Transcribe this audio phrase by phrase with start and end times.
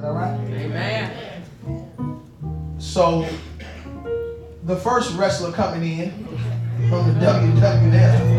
[0.00, 0.38] that all right?
[0.50, 1.44] Amen.
[2.78, 3.28] So
[4.64, 6.10] the first wrestler coming in
[6.88, 8.38] from the WWF.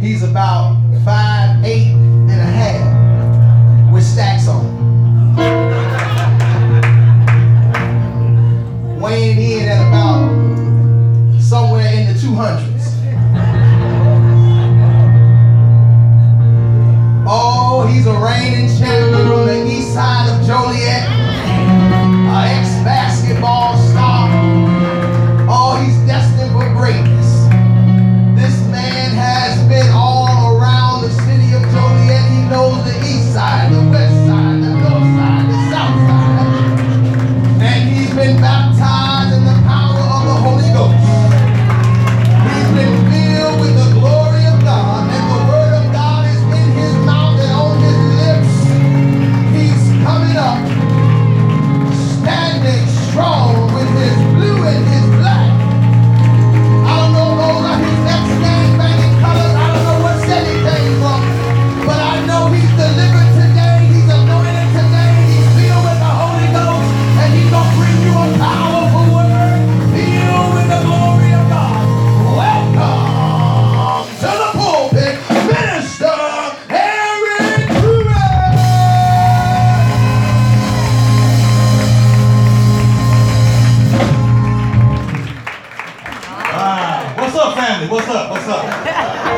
[0.00, 4.80] He's about five eight and a half with stacks on.
[9.00, 10.30] Weighing in at about
[11.40, 12.69] somewhere in the 200s.
[17.32, 21.06] Oh, he's a reigning champion from the east side of Joliet.
[21.06, 24.28] An ex-basketball star.
[25.48, 26.29] Oh, he's destined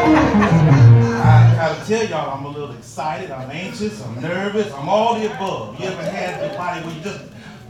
[0.04, 3.30] I gotta tell y'all, I'm a little excited.
[3.30, 4.02] I'm anxious.
[4.02, 4.72] I'm nervous.
[4.72, 5.78] I'm all the above.
[5.78, 7.24] You ever had the body where you just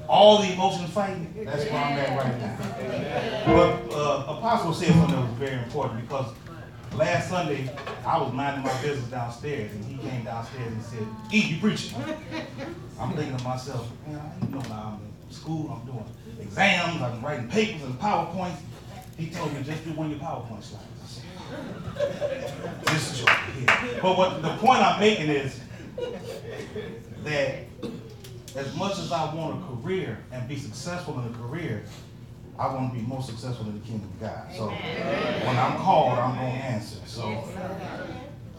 [0.08, 1.32] all the emotions fighting?
[1.44, 2.56] That's where I'm at right now.
[3.46, 6.32] But uh, Apostle said something that was very important because
[6.94, 7.70] last Sunday
[8.06, 11.98] I was minding my business downstairs and he came downstairs and said, "E, you preaching?"
[12.98, 15.70] I'm thinking to myself, man, I know now I'm in school.
[15.70, 16.04] I'm doing
[16.40, 17.02] exams.
[17.02, 18.56] I'm writing papers and PowerPoints.
[19.18, 20.86] He told me just do one of your PowerPoint slides.
[21.96, 24.00] I said, This joke here.
[24.02, 25.60] But what the point I'm making is
[27.24, 27.64] that
[28.56, 31.84] as much as I want a career and be successful in a career,
[32.58, 34.46] I want to be more successful in the kingdom of God.
[34.54, 36.98] So when I'm called, I'm going to answer.
[37.06, 37.44] So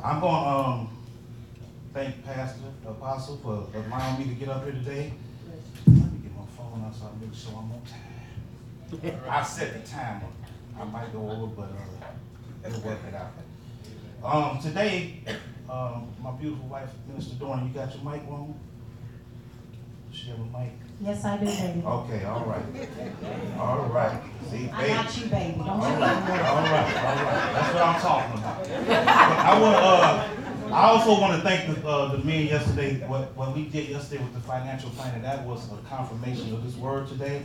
[0.03, 0.97] I'm going to um,
[1.93, 5.13] thank Pastor Apostle for allowing me to get up here today.
[5.87, 9.21] Let me get my phone out so I can make sure I'm on time.
[9.29, 10.27] I set the timer.
[10.79, 12.05] I might go over, but uh,
[12.71, 13.31] we'll work it out.
[14.23, 15.23] Um, today,
[15.69, 18.55] um, my beautiful wife, Minister Dorn, you got your mic on?
[20.11, 20.71] She have a mic?
[21.01, 21.83] Yes, I do, baby.
[21.85, 22.63] Okay, all right.
[23.59, 24.21] All right.
[24.49, 25.57] See, I got you, baby.
[25.57, 25.99] Don't All worry.
[25.99, 27.53] right, all right, all right.
[27.53, 28.67] That's what I'm talking about.
[28.69, 29.75] I want.
[29.75, 30.29] Uh,
[30.73, 33.05] I also want to thank the, uh, the men yesterday.
[33.07, 36.75] What what we did yesterday with the financial planning that was a confirmation of this
[36.75, 37.43] word today,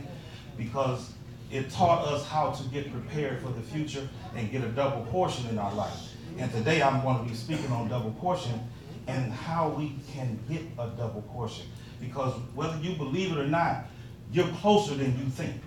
[0.57, 1.11] because
[1.51, 5.47] it taught us how to get prepared for the future and get a double portion
[5.49, 6.13] in our life.
[6.37, 8.59] And today I'm going to be speaking on double portion
[9.07, 11.65] and how we can get a double portion.
[11.99, 13.85] Because whether you believe it or not,
[14.31, 15.61] you're closer than you think.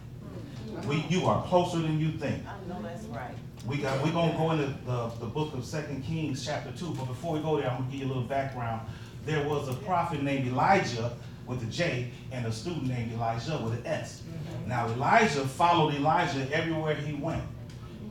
[0.87, 2.43] We, you are closer than you think.
[2.47, 3.34] I know that's right.
[3.66, 7.06] We got, we're gonna go into the, the book of Second Kings, chapter two, but
[7.06, 8.88] before we go there, I'm gonna give you a little background.
[9.26, 11.16] There was a prophet named Elijah
[11.47, 14.23] with a J and a student named Elisha with an S.
[14.23, 14.69] Mm-hmm.
[14.69, 17.43] Now Elisha followed Elijah everywhere he went.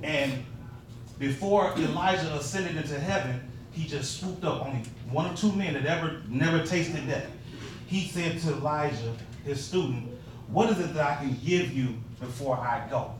[0.03, 0.43] And
[1.19, 4.65] before Elijah ascended into heaven, he just swooped up.
[4.65, 7.27] Only one or two men that ever never tasted death.
[7.87, 9.13] He said to Elisha,
[9.45, 10.09] his student,
[10.47, 13.13] What is it that I can give you before I go?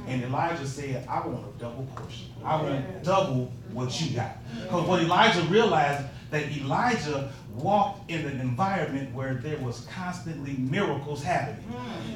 [0.00, 0.08] Mm-hmm.
[0.08, 2.26] And Elisha said, I want a double portion.
[2.44, 4.36] I want double what you got.
[4.62, 11.22] Because what Elisha realized that Elijah walked in an environment where there was constantly miracles
[11.22, 11.64] happening.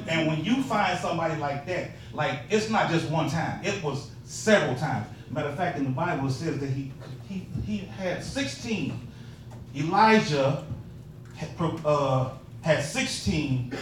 [0.07, 4.11] And when you find somebody like that, like it's not just one time, it was
[4.23, 5.07] several times.
[5.29, 6.91] Matter of fact, in the Bible it says that he
[7.27, 9.07] he, he had 16.
[9.75, 10.65] Elijah
[11.35, 11.49] had,
[11.85, 13.73] uh, had 16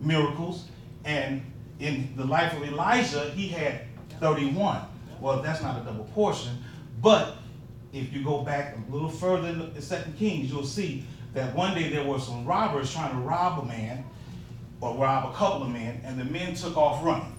[0.00, 0.68] miracles,
[1.04, 1.42] and
[1.80, 3.82] in the life of Elisha, he had
[4.20, 4.80] 31.
[5.20, 6.62] Well, that's not a double portion,
[7.02, 7.36] but
[7.92, 11.04] if you go back a little further in Second Kings, you'll see
[11.34, 14.04] that one day there were some robbers trying to rob a man,
[14.80, 17.36] or rob a couple of men, and the men took off running.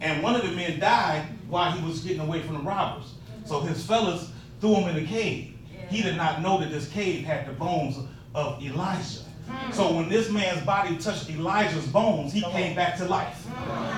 [0.00, 3.14] And one of the men died while he was getting away from the robbers.
[3.44, 4.30] So his fellas
[4.60, 5.54] threw him in a cave.
[5.88, 7.98] He did not know that this cave had the bones
[8.34, 9.24] of Elisha.
[9.72, 13.46] So when this man's body touched Elisha's bones, he came back to life.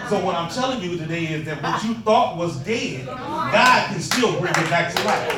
[0.09, 4.01] So what I'm telling you today is that what you thought was dead, God can
[4.01, 5.31] still bring it back to life.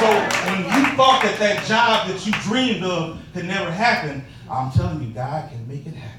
[0.00, 0.08] So
[0.50, 5.02] when you thought that that job that you dreamed of could never happen, I'm telling
[5.02, 6.18] you, God can make it happen.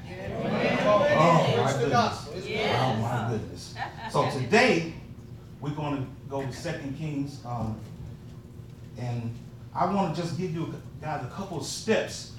[0.86, 2.28] Oh my goodness.
[2.80, 3.74] Oh my goodness.
[4.10, 4.94] So today
[5.60, 7.78] we're going to go to Second Kings, um,
[8.98, 9.34] and
[9.74, 12.32] I want to just give you guys a couple of steps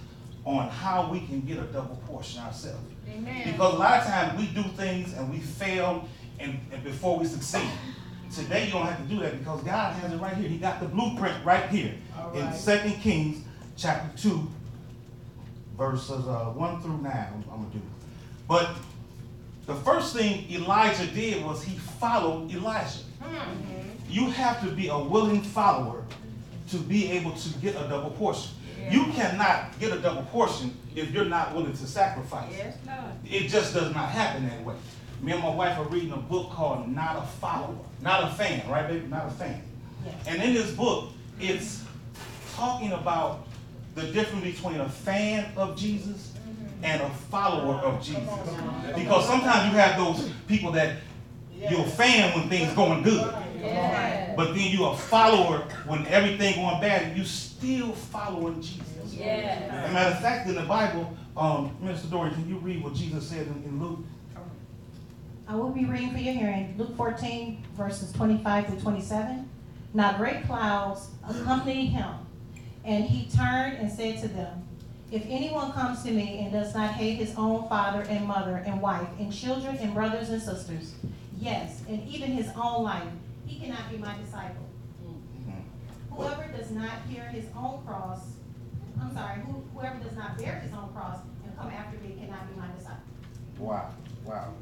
[0.45, 2.79] on how we can get a double portion ourselves.
[3.09, 3.51] Amen.
[3.51, 6.07] Because a lot of times we do things and we fail
[6.39, 7.69] and, and before we succeed.
[8.33, 10.47] Today you don't have to do that because God has it right here.
[10.47, 12.55] He got the blueprint right here All in right.
[12.55, 13.43] Second Kings
[13.75, 14.47] chapter two,
[15.77, 17.27] verses uh, one through nine.
[17.33, 17.77] I'm, I'm gonna do.
[17.79, 17.83] it.
[18.47, 18.69] But
[19.65, 22.99] the first thing Elisha did was he followed Elijah.
[24.09, 26.03] You have to be a willing follower
[26.69, 28.51] to be able to get a double portion.
[28.89, 32.51] You cannot get a double portion if you're not willing to sacrifice.
[32.51, 33.13] Yes, Lord.
[33.29, 34.75] It just does not happen that way.
[35.21, 38.67] Me and my wife are reading a book called Not a Follower, not a fan,
[38.67, 39.05] right, baby?
[39.07, 39.61] Not a fan.
[40.03, 40.15] Yes.
[40.27, 41.83] And in this book, it's
[42.55, 43.47] talking about
[43.93, 46.33] the difference between a fan of Jesus
[46.81, 48.23] and a follower of Jesus.
[48.95, 50.97] Because sometimes you have those people that
[51.55, 53.31] you're a fan when things going good.
[54.35, 57.23] But then you're a follower when everything going bad, and you
[57.61, 59.15] still following Jesus.
[59.69, 62.95] As a matter of fact, in the Bible, um, Minister Dory, can you read what
[62.95, 63.99] Jesus said in, in Luke?
[65.47, 69.47] I will be reading for your hearing Luke 14, verses 25 through 27.
[69.93, 72.09] Now great clouds accompanied him,
[72.83, 74.67] and he turned and said to them,
[75.11, 78.81] If anyone comes to me and does not hate his own father and mother and
[78.81, 80.95] wife and children and brothers and sisters,
[81.39, 83.03] yes, and even his own life,
[83.45, 84.70] he cannot be my disciple.
[86.11, 88.19] Whoever does not bear his own cross,
[89.01, 92.47] I'm sorry, who- whoever does not bear his own cross and come after me cannot
[92.53, 93.03] be my disciple.
[93.57, 93.89] Wow,
[94.25, 94.53] wow.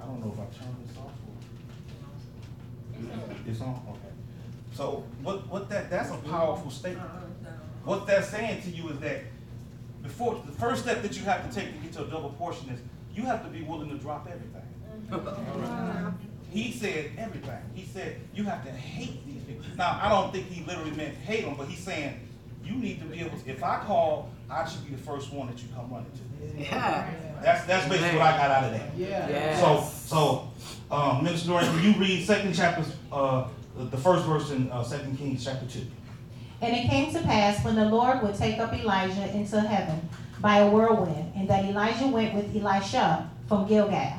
[0.00, 1.34] I don't know if I turned this off or.
[3.50, 4.12] It's on, okay.
[4.72, 7.08] So what, what that, that's a powerful statement.
[7.84, 9.22] What that's saying to you is that
[10.02, 12.68] before, the first step that you have to take to get to a double portion
[12.70, 12.80] is
[13.14, 14.62] you have to be willing to drop everything.
[16.50, 17.58] He said everything.
[17.74, 19.64] He said you have to hate these people.
[19.76, 22.20] Now, I don't think he literally meant hate them, but he's saying
[22.64, 25.48] you need to be able to, if I call, I should be the first one
[25.48, 26.62] that you come running to.
[26.62, 27.10] Yeah.
[27.42, 28.96] That's, that's basically what I got out of that.
[28.96, 29.60] Yeah.
[29.60, 30.48] So, so,
[30.90, 34.82] um, Minister Dorian, can you read second chapter, uh, the- the first verse in, uh,
[34.82, 35.86] Second Kings chapter two?
[36.62, 40.08] And it came to pass when the Lord would take up Elijah into heaven
[40.40, 44.14] by a whirlwind, and that Elijah went with Elisha from Gilgal.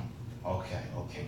[0.46, 1.26] Okay, okay.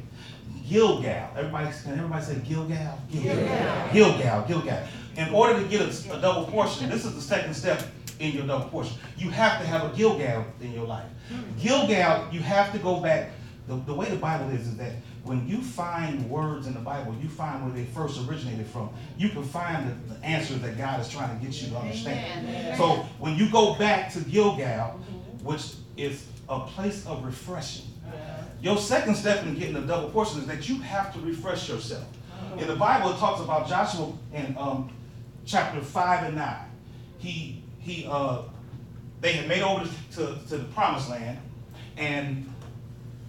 [0.70, 3.00] Gilgal, everybody, can everybody say Gilgal?
[3.12, 3.90] Gilgal.
[3.92, 4.80] Gilgal, Gilgal.
[5.18, 7.82] In order to get a, a double portion, this is the second step
[8.20, 8.96] in your double portion.
[9.18, 11.08] You have to have a Gilgal in your life.
[11.30, 11.60] Hmm.
[11.60, 13.32] Gilgal, you have to go back,
[13.68, 14.92] the, the way the Bible is, is that
[15.24, 18.92] when you find words in the Bible, you find where they first originated from.
[19.18, 22.48] You can find the, the answers that God is trying to get you to understand.
[22.48, 22.78] Amen.
[22.78, 25.46] So when you go back to Gilgal, mm-hmm.
[25.46, 27.89] which is a place of refreshing,
[28.62, 32.06] your second step in getting a double portion is that you have to refresh yourself.
[32.58, 34.92] In the Bible, it talks about Joshua in um,
[35.46, 36.66] chapter five and nine.
[37.18, 38.42] He he uh,
[39.22, 41.38] they had made over to, to the promised land,
[41.98, 42.52] and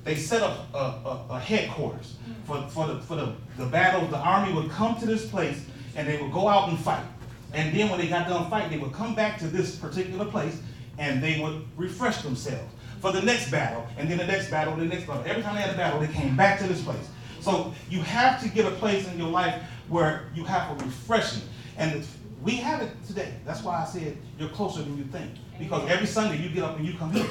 [0.05, 4.06] they set up a, a, a headquarters for, for the for the, the battle.
[4.06, 5.65] The army would come to this place
[5.97, 7.05] and they would go out and fight.
[7.53, 10.61] And then when they got done fighting, they would come back to this particular place
[10.99, 14.83] and they would refresh themselves for the next battle, and then the next battle, and
[14.83, 15.25] the next battle.
[15.26, 17.09] Every time they had a battle, they came back to this place.
[17.40, 21.42] So you have to get a place in your life where you have a refreshing.
[21.78, 22.07] And
[22.42, 23.35] we have it today.
[23.45, 25.30] That's why I said you're closer than you think.
[25.59, 27.26] Because every Sunday you get up and you come here.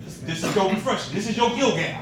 [0.00, 1.14] This, this is your refreshing.
[1.14, 2.00] This is your Gilgal.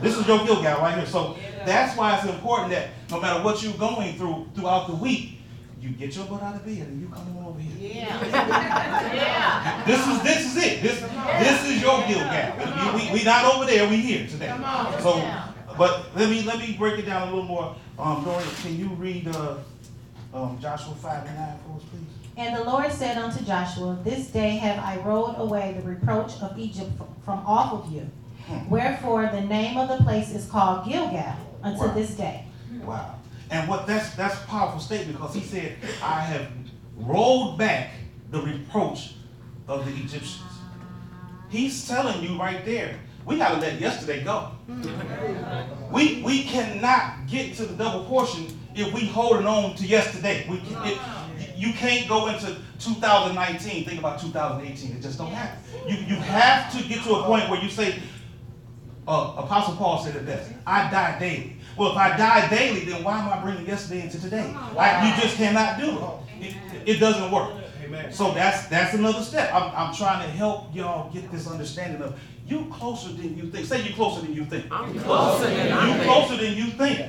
[0.00, 1.06] This is your Gilgal right here.
[1.06, 5.37] So that's why it's important that no matter what you're going through throughout the week,
[5.80, 8.04] you get your butt out of bed and you come on over here.
[8.04, 8.24] Yeah.
[9.14, 9.84] Yeah.
[9.86, 10.82] This is this is it.
[10.82, 12.94] This this is your Gilgal.
[12.96, 13.88] We, we, we not over there.
[13.88, 14.48] We here today.
[14.48, 15.00] Come on.
[15.02, 15.48] So, Yeah.
[15.76, 17.76] but let me let me break it down a little more.
[17.98, 19.56] Um, Dorian, can you read uh,
[20.34, 22.02] um, Joshua five and nine for us, please?
[22.36, 26.56] And the Lord said unto Joshua, This day have I rolled away the reproach of
[26.58, 26.90] Egypt
[27.24, 28.08] from off of you.
[28.68, 31.94] Wherefore the name of the place is called Gilgal unto Wow.
[31.94, 32.44] this day.
[32.84, 33.14] Wow.
[33.50, 36.50] And what that's that's a powerful statement because he said, I have
[36.96, 37.90] rolled back
[38.30, 39.14] the reproach
[39.66, 40.42] of the Egyptians.
[41.48, 44.50] He's telling you right there, we gotta let yesterday go.
[45.90, 50.46] We we cannot get to the double portion if we holding on to yesterday.
[50.48, 50.98] We can,
[51.56, 54.96] you can't go into 2019, think about 2018.
[54.96, 55.58] It just don't happen.
[55.88, 57.98] You, you have to get to a point where you say,
[59.08, 61.56] uh, Apostle Paul said it best, I die daily.
[61.78, 64.52] Well, if I die daily, then why am I bringing yesterday into today?
[64.76, 66.46] I, you just cannot do it.
[66.48, 66.54] It,
[66.96, 67.52] it doesn't work.
[68.10, 69.52] So that's that's another step.
[69.54, 73.66] I'm, I'm trying to help y'all get this understanding of you closer than you think.
[73.66, 74.66] Say you closer than you think.
[74.70, 76.04] I'm closer than I You think.
[76.04, 77.00] closer than you think.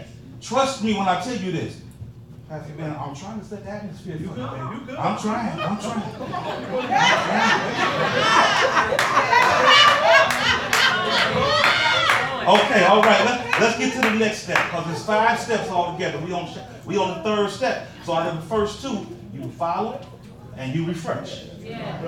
[0.42, 1.82] Trust me when I tell you this.
[2.48, 4.74] Pastor Ben, I'm trying to set the atmosphere for you, man.
[4.80, 4.96] You good.
[4.96, 5.60] I'm trying.
[5.60, 6.04] I'm trying.
[12.50, 13.26] Okay, all right.
[13.26, 16.18] Let, let's get to the next step because there's five steps altogether.
[16.26, 16.50] We on
[16.84, 17.88] we on the third step.
[18.04, 20.02] So out of the first two, you follow
[20.58, 21.46] and you refresh.
[21.60, 22.02] Yeah.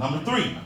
[0.00, 0.58] Number three.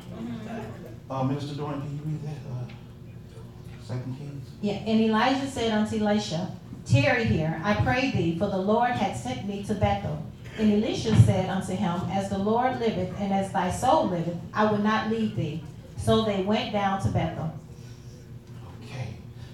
[1.11, 2.38] Uh, Minister Doran, can you read that?
[2.50, 4.49] Uh, Second Kings.
[4.62, 6.50] Yeah, and Elijah said unto Elisha,
[6.87, 10.23] Tarry here, I pray thee, for the Lord hath sent me to Bethel.
[10.59, 14.71] And Elisha said unto him, As the Lord liveth, and as thy soul liveth, I
[14.71, 15.62] will not leave thee.
[15.99, 17.52] So they went down to Bethel.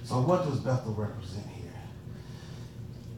[0.04, 1.72] Okay, so what does Bethel represent here?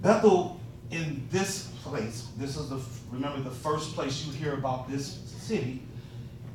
[0.02, 5.18] Bethel, in this place, this is the, remember the first place you hear about this
[5.26, 5.82] city,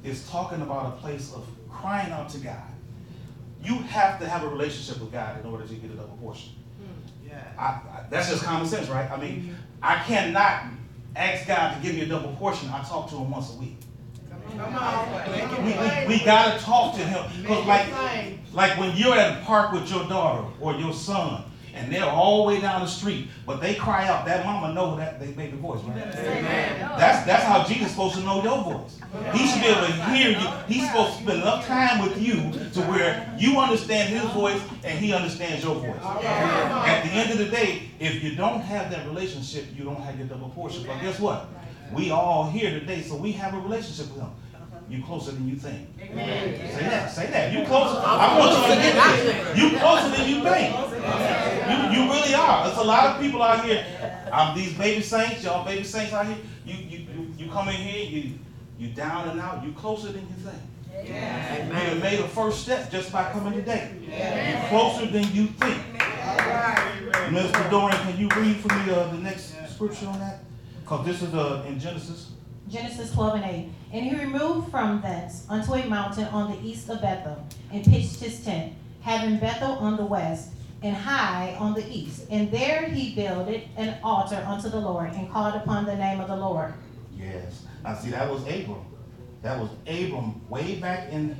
[0.03, 2.63] is talking about a place of crying out to God.
[3.63, 6.53] You have to have a relationship with God in order to get a double portion.
[6.79, 7.37] Hmm.
[7.59, 9.09] I, I, that's just common sense, right?
[9.11, 9.53] I mean, mm-hmm.
[9.83, 10.63] I cannot
[11.15, 12.69] ask God to give me a double portion.
[12.69, 13.77] I talk to Him once a week.
[15.63, 17.23] We, we, we gotta talk to him.
[17.45, 17.87] Cause like,
[18.53, 21.43] like when you're at a park with your daughter or your son,
[21.73, 24.97] and they're all the way down the street, but they cry out, that mama know
[24.97, 26.11] that they baby voice, right?
[26.11, 28.99] That's that's how Jesus is supposed to know your voice.
[29.33, 30.47] He should be able to hear you.
[30.67, 32.35] He's supposed to spend enough time with you
[32.73, 36.01] to where you understand his voice and he understands your voice.
[36.03, 40.17] At the end of the day, if you don't have that relationship, you don't have
[40.19, 40.83] your double portion.
[40.85, 41.47] But guess what?
[41.93, 44.31] We all here today, so we have a relationship with him.
[44.89, 45.87] You're closer than you think.
[46.01, 46.57] Amen.
[46.57, 47.11] Say that.
[47.11, 47.53] Say that.
[47.53, 48.01] You closer.
[48.03, 49.57] I want you to get this.
[49.57, 50.75] You closer than you think.
[51.71, 52.65] You, you really are.
[52.65, 53.85] There's a lot of people out here.
[54.31, 56.37] Um, these baby saints, y'all baby saints out here.
[56.65, 58.33] You you you, you come in here, you
[58.77, 59.63] you down and out.
[59.63, 60.61] You closer than you think.
[61.95, 63.91] You made a first step just by coming today.
[64.01, 65.81] You're closer than you think.
[67.31, 67.69] Mr.
[67.69, 70.43] Dorian, can you read for me uh, the next scripture on that?
[70.91, 72.31] Because this is uh, in Genesis.
[72.67, 73.69] Genesis 12 and 8.
[73.93, 78.19] And he removed from thence unto a mountain on the east of Bethel, and pitched
[78.19, 80.49] his tent, having Bethel on the west,
[80.83, 82.25] and Hai on the east.
[82.29, 86.27] And there he builded an altar unto the Lord, and called upon the name of
[86.27, 86.73] the Lord.
[87.15, 87.65] Yes.
[87.85, 88.85] Now see, that was Abram.
[89.43, 91.39] That was Abram way back in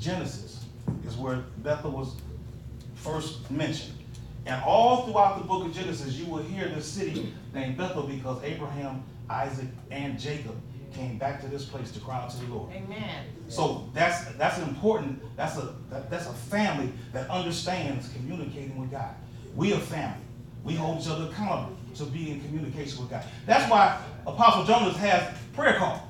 [0.00, 0.64] Genesis,
[1.06, 2.16] is where Bethel was
[2.96, 3.99] first mentioned.
[4.46, 8.42] And all throughout the book of Genesis, you will hear this city named Bethel because
[8.42, 10.56] Abraham, Isaac, and Jacob
[10.92, 12.72] came back to this place to cry out to the Lord.
[12.72, 13.26] Amen.
[13.48, 15.22] So that's that's important.
[15.36, 19.14] That's a that, that's a family that understands communicating with God.
[19.54, 20.24] We are family.
[20.64, 23.24] We hold each other accountable to be in communication with God.
[23.46, 26.08] That's why Apostle Jonas has prayer call.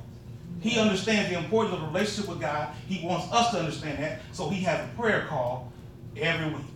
[0.60, 2.74] He understands the importance of a relationship with God.
[2.86, 4.20] He wants us to understand that.
[4.32, 5.72] So he has a prayer call
[6.16, 6.66] every week.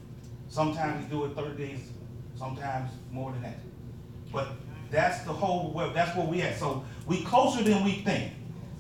[0.54, 1.80] Sometimes he do it 30 days,
[2.38, 3.58] sometimes more than that.
[4.32, 4.50] But
[4.88, 5.94] that's the whole web.
[5.94, 6.56] That's where we at.
[6.61, 8.30] So we closer than we think.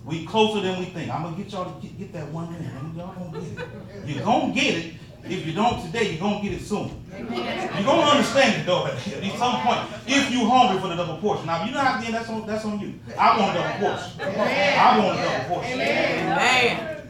[0.04, 1.10] We closer than we think.
[1.12, 2.70] I'm gonna get y'all to get, get that one minute.
[2.96, 3.68] Y'all gonna get it.
[4.06, 4.94] You're gonna get it.
[5.24, 7.04] If you don't today, you're gonna get it soon.
[7.10, 9.80] You're gonna understand it though at at some point.
[10.06, 11.46] If you hungry for the double portion.
[11.46, 12.94] Now, if you're not, then that's on that's on you.
[13.18, 14.20] I want a double portion.
[14.20, 15.80] I want a double portion.
[15.80, 17.00] Amen.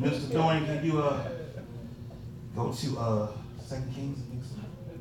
[0.00, 0.32] Mr.
[0.32, 1.35] Dorian, can you uh
[2.56, 3.28] go to uh
[3.62, 4.18] Second Kings?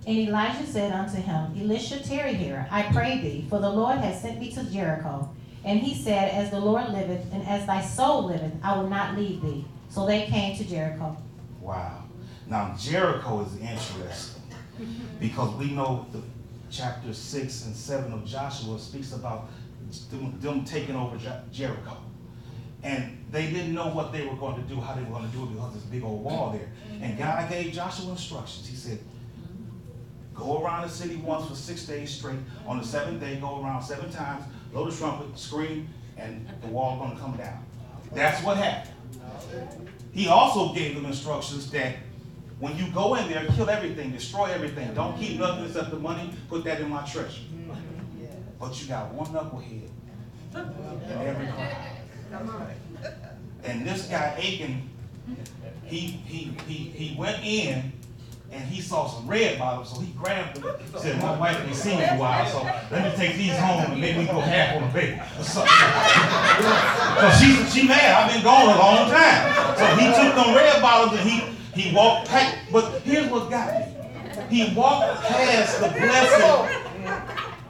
[0.08, 4.22] And Elijah said unto him, Elisha, tarry here, I pray thee, for the Lord hath
[4.22, 5.28] sent me to Jericho.
[5.64, 9.18] And he said, As the Lord liveth, and as thy soul liveth, I will not
[9.18, 9.66] leave thee.
[9.90, 11.18] So they came to Jericho.
[11.60, 12.04] Wow.
[12.48, 14.44] Now Jericho is interesting
[15.20, 16.22] because we know the
[16.70, 19.50] chapter six and seven of Joshua speaks about
[20.12, 21.18] them, them taking over
[21.52, 21.98] Jericho.
[22.86, 25.36] And they didn't know what they were going to do, how they were going to
[25.36, 26.70] do it because there's a big old wall there.
[27.02, 27.24] And mm-hmm.
[27.24, 28.68] God gave Joshua instructions.
[28.68, 29.00] He said,
[30.36, 32.38] Go around the city once for six days straight.
[32.68, 35.88] On the seventh day, go around seven times, blow the trumpet, scream,
[36.18, 37.66] and the wall gonna come down.
[38.14, 38.94] That's what happened.
[40.14, 41.96] He also gave them instructions that
[42.60, 44.94] when you go in there, kill everything, destroy everything.
[44.94, 47.42] Don't keep nothing except the money, put that in my treasure.
[47.42, 48.26] Mm-hmm.
[48.60, 49.90] But you got one knucklehead
[50.54, 51.95] in every crowd.
[53.64, 54.90] And this guy Achan,
[55.86, 57.92] he he he he went in
[58.52, 60.76] and he saw some red bottles, so he grabbed them.
[60.98, 64.00] Said, my wife ain't seen in a while, so let me take these home and
[64.00, 65.72] maybe we go half on the baby or something.
[67.20, 69.78] So she, she mad, I've been gone a long time.
[69.78, 71.42] So he took them red bottles and he,
[71.82, 73.86] he walked past, but here's what got me.
[74.50, 76.75] He walked past the blessing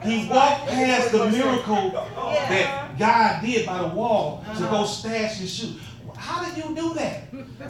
[0.06, 4.86] he walked past the miracle that God did by the wall to go uh-huh.
[4.86, 5.74] stash his shoe.
[6.16, 7.24] How did you do that?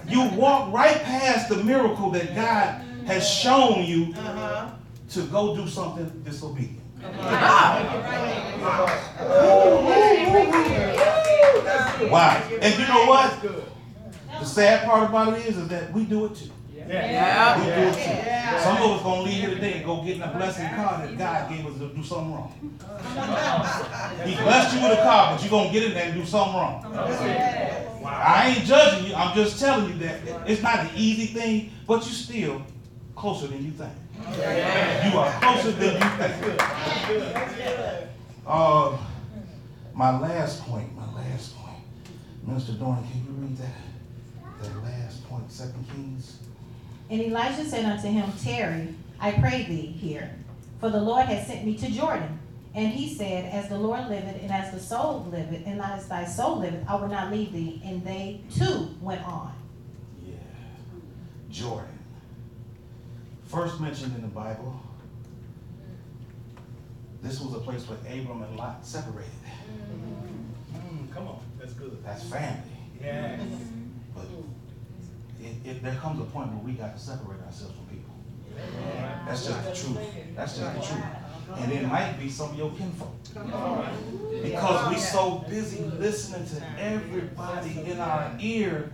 [0.09, 4.71] You walk right past the miracle that God has shown you uh-huh.
[5.11, 6.81] to go do something disobedient.
[7.02, 7.83] Uh-huh.
[12.09, 12.59] Why?
[12.61, 13.43] And you know what?
[14.40, 16.50] The sad part about it is, is that we do it too.
[16.88, 17.57] Yeah.
[17.57, 18.62] Do it too.
[18.62, 21.19] Some of us gonna leave here today and go get in a blessing car that
[21.19, 22.52] God gave us to do something wrong.
[24.25, 26.55] He blessed you with a car, but you're gonna get in there and do something
[26.55, 26.85] wrong.
[28.05, 32.05] I ain't judging you, I'm just telling you that it's not an easy thing, but
[32.05, 32.62] you're still
[33.14, 33.93] closer than you think.
[34.16, 36.61] You are closer than you think.
[38.47, 38.97] Uh,
[39.95, 41.78] my last point, my last point.
[42.47, 44.62] Minister Dorn, can you read that?
[44.62, 46.38] That last point, Second Kings?
[47.09, 50.31] And Elijah said unto him, Tarry, I pray thee here,
[50.81, 52.39] for the Lord has sent me to Jordan.
[52.75, 56.27] And he said, As the Lord liveth, and as the soul liveth, and as thy
[56.27, 57.81] soul liveth, I will not leave thee.
[57.85, 59.55] And they too went on.
[60.23, 60.35] Yeah.
[61.51, 61.99] Jordan.
[63.47, 64.79] First mentioned in the Bible.
[67.23, 69.33] This was a place where Abram and Lot separated.
[70.75, 71.99] Mm, come on, that's good.
[72.05, 72.61] That's family.
[73.01, 73.41] Yes.
[74.15, 74.27] But
[75.47, 78.15] it, it, there comes a point where we got to separate ourselves from people.
[79.26, 80.07] That's just the truth.
[80.35, 81.05] That's just the truth.
[81.59, 83.15] And it might be some of your kinfolk.
[84.43, 88.91] Because we so busy listening to everybody in our ear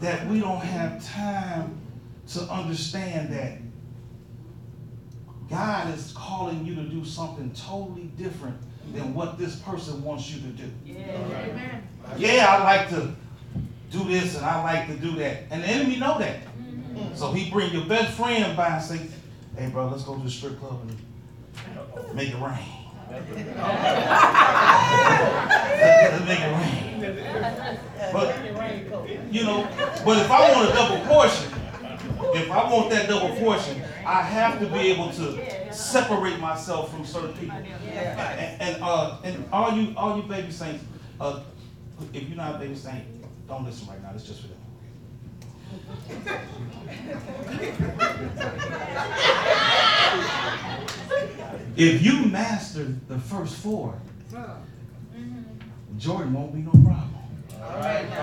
[0.00, 1.80] that we don't have time
[2.28, 3.58] to understand that
[5.50, 8.56] God is calling you to do something totally different
[8.94, 10.70] than what this person wants you to do.
[12.16, 13.14] Yeah, I like to
[13.92, 15.44] do this and I like to do that.
[15.50, 16.38] And the enemy know that.
[17.14, 19.00] So he bring your best friend by and say,
[19.56, 20.96] hey bro, let's go to the strip club and
[22.14, 22.66] make it rain.
[23.10, 23.28] Let's
[26.26, 26.78] make it rain.
[28.12, 28.36] But,
[29.32, 29.68] you know,
[30.04, 31.52] but if I want a double portion,
[32.34, 37.04] if I want that double portion, I have to be able to separate myself from
[37.04, 37.56] certain people.
[37.56, 40.84] And, and, uh, and all you, all you baby saints,
[41.20, 41.40] uh,
[42.12, 43.04] if you're not a baby saint,
[43.52, 44.12] don't listen right now.
[44.14, 44.56] It's just for them.
[51.76, 53.94] If you master the first four,
[55.98, 57.10] Jordan won't be no problem.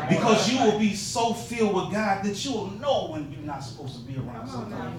[0.10, 3.96] Because you will be so filled with God that you'll know when you're not supposed
[3.96, 4.96] to be around somebody.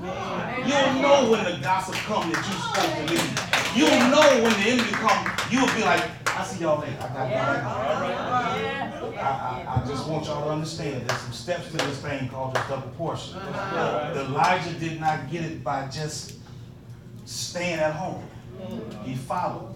[0.69, 3.35] You'll know when the gossip comes that you're supposed to leave.
[3.77, 5.29] You'll know when the enemy comes.
[5.53, 6.97] You'll be like, I see y'all later.
[7.01, 8.89] I got
[9.20, 12.54] I, I, I just want y'all to understand there's some steps to this thing called
[12.54, 13.37] the double portion.
[13.37, 14.26] Uh-huh.
[14.35, 16.38] Elisha did not get it by just
[17.26, 18.22] staying at home.
[19.04, 19.74] He followed.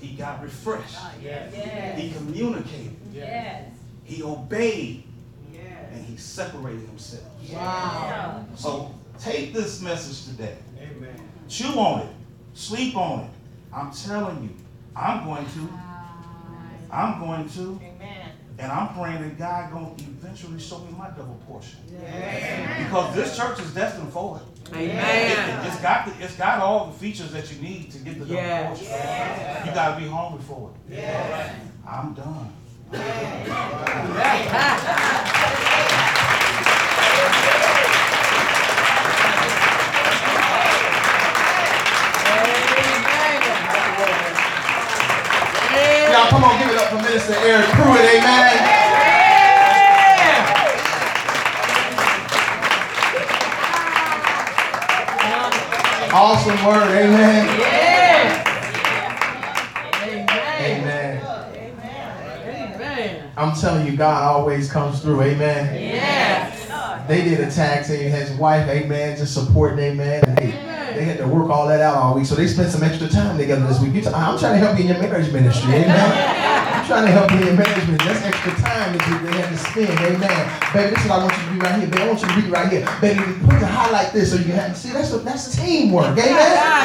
[0.00, 0.96] He got refreshed.
[1.96, 2.96] He communicated.
[4.04, 5.04] He obeyed.
[5.92, 7.24] And he separated himself.
[7.52, 8.44] Wow.
[8.56, 10.56] So take this message today.
[10.78, 11.14] Amen.
[11.48, 12.08] Chew on it.
[12.54, 13.30] Sleep on it.
[13.72, 14.50] I'm telling you,
[14.94, 15.68] I'm going to.
[16.90, 17.80] I'm going to.
[18.58, 21.78] And I'm praying that God gonna eventually show me my double portion.
[21.86, 24.42] Because this church is destined for it.
[24.74, 24.96] Amen.
[24.96, 28.20] It, has got the, it's got all the features that you need to get the
[28.26, 28.78] double Yes.
[28.78, 29.66] portion.
[29.68, 31.50] You gotta be hungry for it.
[31.86, 32.52] I'm done.
[46.10, 48.56] Y'all come on, give it up for Minister Eric Pruitt, amen.
[48.56, 48.98] Yeah.
[56.12, 57.60] Awesome word, amen.
[57.60, 58.44] Yeah.
[60.02, 61.20] Amen.
[61.20, 62.74] Amen.
[62.74, 63.32] amen.
[63.36, 65.74] I'm telling you, God always comes through, amen.
[65.74, 67.06] Yes.
[67.06, 70.24] They did a tag team, his wife, amen, just supporting, amen.
[70.24, 70.67] And
[70.98, 73.38] they, had to work all that out all week, so they spent some extra time
[73.38, 73.94] together this week.
[73.94, 75.94] T- I'm trying to help you in your marriage ministry, amen.
[75.94, 78.10] I'm trying to help you in your marriage ministry.
[78.10, 80.42] That's extra time that they had to spend, amen.
[80.74, 81.88] Baby, this is what I want you to do right here.
[81.88, 82.84] Baby, I want you to read right here.
[82.98, 86.34] Baby, put the highlight this so you can have, see, that's, what, that's teamwork, amen.
[86.34, 86.82] Ah,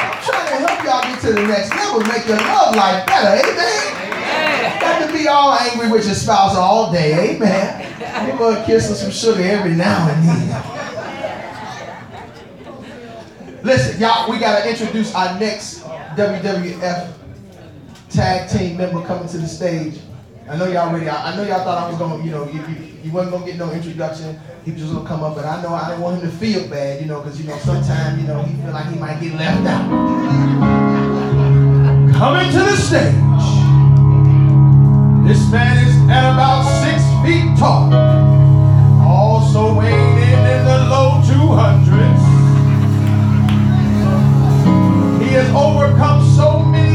[0.00, 3.36] I'm trying to help y'all get to the next level, make your love life better,
[3.36, 4.80] amen.
[4.80, 7.84] Got to be all angry with your spouse all day, amen.
[8.00, 10.81] Give her a kiss and some sugar every now and then.
[13.62, 15.82] Listen, y'all, we gotta introduce our next
[16.16, 17.12] WWF
[18.10, 20.00] tag team member coming to the stage.
[20.48, 21.08] I know y'all ready.
[21.08, 23.46] I, I know y'all thought I was gonna, you know, you, you, you wasn't gonna
[23.46, 24.36] get no introduction.
[24.64, 26.66] He was just gonna come up, but I know I didn't want him to feel
[26.68, 29.34] bad, you know, because you know sometimes you know he feel like he might get
[29.34, 29.88] left out.
[32.18, 33.14] Coming to the stage.
[35.24, 37.94] This man is at about six feet tall.
[39.06, 42.31] Also weighing in in the low 200s.
[45.42, 46.91] Has overcome so many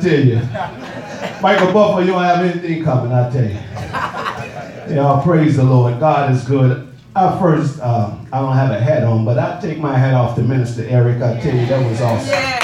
[0.00, 0.40] I tell you.
[1.42, 3.58] Michael Buffer, you don't have anything coming, I tell you.
[4.96, 6.00] Yeah, praise the Lord.
[6.00, 6.88] God is good.
[7.14, 10.36] I first, um, I don't have a hat on, but I take my hat off
[10.36, 11.20] to Minister Eric.
[11.20, 12.28] I tell you, that was awesome.
[12.28, 12.56] Yeah.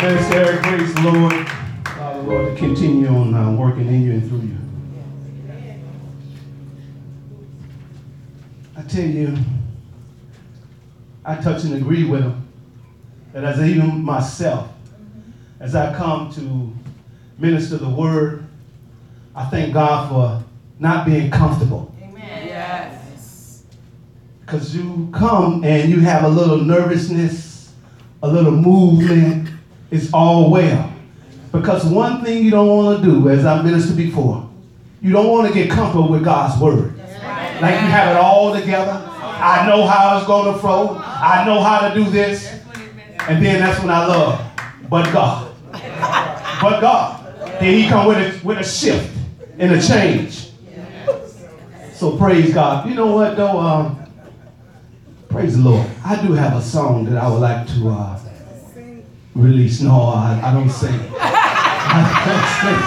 [0.00, 1.48] Minister Eric, praise the Lord.
[1.96, 4.58] The Lord to continue on uh, working in you and through you.
[8.76, 9.36] I tell you,
[11.24, 12.46] I touch and agree with him
[13.32, 14.70] that as even myself,
[15.64, 16.70] as I come to
[17.38, 18.44] minister the word,
[19.34, 20.44] I thank God for
[20.78, 21.94] not being comfortable.
[22.02, 22.46] Amen.
[22.46, 23.64] Yes.
[24.42, 27.72] Because you come and you have a little nervousness,
[28.22, 29.48] a little movement,
[29.90, 30.92] it's all well.
[31.50, 34.46] Because one thing you don't want to do, as I ministered before,
[35.00, 36.94] you don't want to get comfortable with God's word.
[36.98, 39.02] Like you have it all together.
[39.10, 40.98] I know how it's going to flow.
[40.98, 42.60] I know how to do this.
[43.26, 44.46] And then that's when I love,
[44.90, 45.43] but God.
[46.64, 47.60] But God.
[47.60, 49.14] Then he come with a, with a shift
[49.58, 50.48] and a change.
[51.92, 52.88] So praise God.
[52.88, 53.58] You know what though?
[53.58, 54.02] Um,
[55.28, 55.86] praise the Lord.
[56.02, 58.18] I do have a song that I would like to uh,
[59.34, 59.82] release.
[59.82, 60.98] No, I, I don't sing.
[61.20, 62.78] I, don't sing.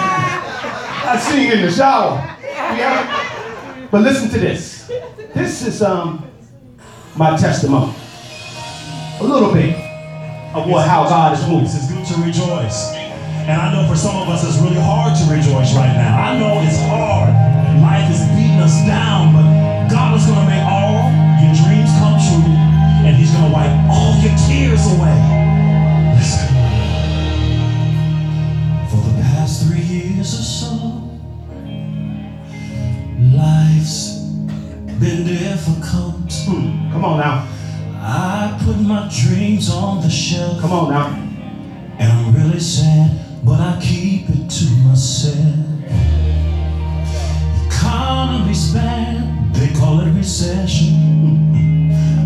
[1.08, 2.16] I sing in the shower.
[2.42, 3.88] Yeah.
[3.92, 4.90] But listen to this.
[5.34, 6.28] This is um
[7.14, 7.94] my testimony.
[9.20, 9.76] A little bit
[10.52, 11.66] of what how God is moving.
[11.66, 12.97] It's good to rejoice.
[13.48, 16.20] And I know for some of us it's really hard to rejoice right now.
[16.20, 17.32] I know it's hard.
[17.80, 21.00] Life is beating us down, but God is going to make all
[21.40, 22.44] your dreams come true,
[23.08, 25.16] and He's going to wipe all your tears away.
[26.18, 26.48] Listen.
[28.90, 30.74] For the past three years or so,
[33.32, 34.18] life's
[35.00, 36.28] been difficult.
[36.44, 37.48] Hmm, Come on now.
[38.00, 40.60] I put my dreams on the shelf.
[40.60, 41.24] Come on now.
[41.98, 43.10] And I'm really sad,
[43.44, 45.54] but I keep it to myself.
[47.66, 50.94] Economy's bad, they call it recession.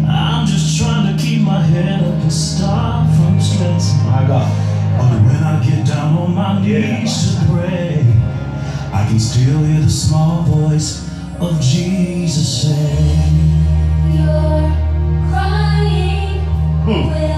[0.08, 3.98] I'm just trying to keep my head up and stop from stressing.
[4.06, 4.50] My God.
[4.98, 8.04] But when I get down on my knees to pray,
[8.92, 11.08] I can still hear the small voice
[11.40, 13.32] of Jesus say,
[14.12, 14.70] You're
[15.30, 16.40] crying
[16.84, 17.31] Hmm.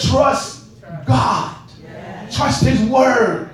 [0.00, 0.68] Trust
[1.06, 1.56] God.
[2.30, 3.50] Trust his word.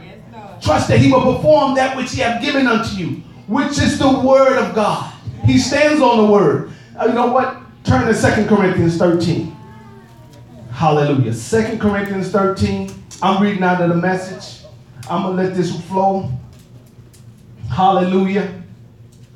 [0.61, 4.21] Trust that he will perform that which he have given unto you, which is the
[4.21, 5.13] word of God.
[5.45, 6.73] He stands on the word.
[6.99, 7.59] Uh, you know what?
[7.85, 9.55] Turn to 2 Corinthians 13.
[10.73, 11.35] Hallelujah.
[11.35, 12.91] 2 Corinthians 13.
[13.23, 14.65] I'm reading out of the message.
[15.09, 16.31] I'm going to let this flow.
[17.71, 18.63] Hallelujah.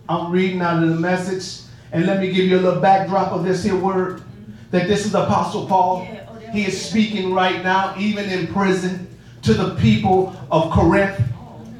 [0.09, 1.69] I'm reading out of the message.
[1.93, 4.23] And let me give you a little backdrop of this here word.
[4.71, 6.09] That this is Apostle Paul.
[6.53, 9.07] He is speaking right now, even in prison,
[9.43, 11.21] to the people of Corinth,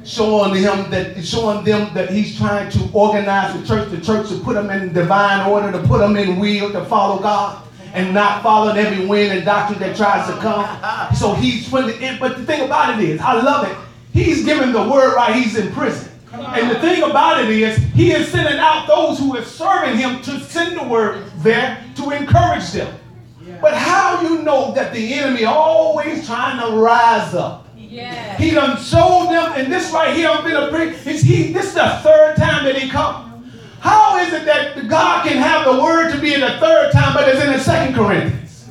[0.03, 4.39] showing him that showing them that he's trying to organize the church, the church to
[4.39, 7.65] put them in divine order, to put them in will, to follow God.
[7.91, 10.63] And not following every wind and doctrine that tries to come.
[11.15, 13.75] So he's putting but the thing about it is, I love it.
[14.13, 16.11] He's giving the word right, he's in prison.
[16.31, 20.21] And the thing about it is, he is sending out those who are serving him
[20.21, 22.95] to send the word there to encourage them.
[23.61, 27.67] But how you know that the enemy always trying to rise up?
[28.37, 31.67] He done showed them, and this right here, I've been a pre- it's he, this
[31.67, 33.49] is the third time that he come.
[33.79, 37.13] How is it that God can have the word to be in the third time,
[37.13, 38.67] but it's in the second Corinthians?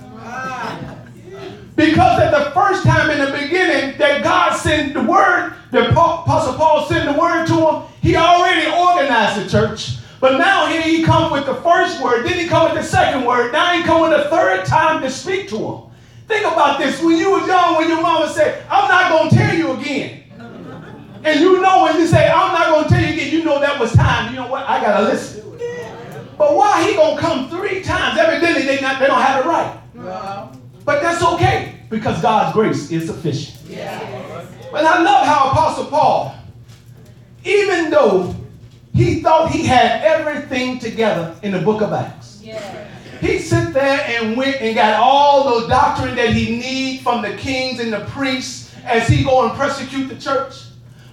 [1.75, 6.55] Because at the first time in the beginning that God sent the word, that Apostle
[6.55, 9.98] Paul sent the word to him, he already organized the church.
[10.21, 13.25] But now here he come with the first word, then he come with the second
[13.25, 15.83] word, now he come with the third time to speak to him.
[16.27, 17.01] Think about this.
[17.03, 20.25] When you were young, when your mama said, I'm not going to tell you again.
[21.25, 23.61] And you know when you say, I'm not going to tell you again, you know
[23.61, 24.31] that was time.
[24.33, 24.69] You know what?
[24.69, 25.45] I got to listen.
[26.37, 28.19] But why he going to come three times?
[28.19, 29.81] Evidently they, not, they don't have it right.
[30.85, 33.57] But that's okay because God's grace is sufficient.
[34.71, 36.37] But I love how Apostle Paul,
[37.45, 38.35] even though
[38.99, 42.41] he thought he had everything together in the book of Acts,
[43.21, 47.33] he sit there and went and got all the doctrine that he need from the
[47.37, 50.55] kings and the priests as he go and persecute the church.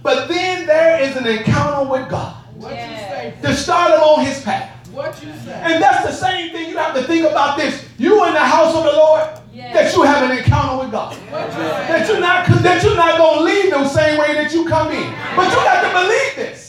[0.04, 3.34] But then there is an encounter with God What you say?
[3.42, 4.72] to start him on his path.
[4.92, 5.60] What you say?
[5.64, 7.84] And that's the same thing you have to think about this.
[7.98, 9.28] You in the house of the Lord,
[9.74, 11.16] that you have an encounter with God.
[11.32, 11.50] What?
[11.52, 15.12] That you're not that you're not gonna leave the same way that you come in.
[15.36, 16.65] But you got to believe this.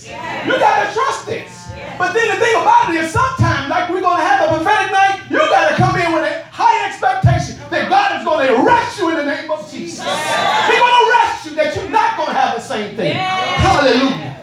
[0.46, 1.72] You got to trust this.
[1.98, 5.20] But then the thing about it is sometimes, like we're gonna have a prophetic night,
[5.30, 9.16] you gotta come in with a high expectation that God is gonna arrest you in
[9.16, 10.04] the name of Jesus.
[10.04, 13.14] He's gonna arrest you that you're not gonna have the same thing.
[13.14, 14.36] Hallelujah.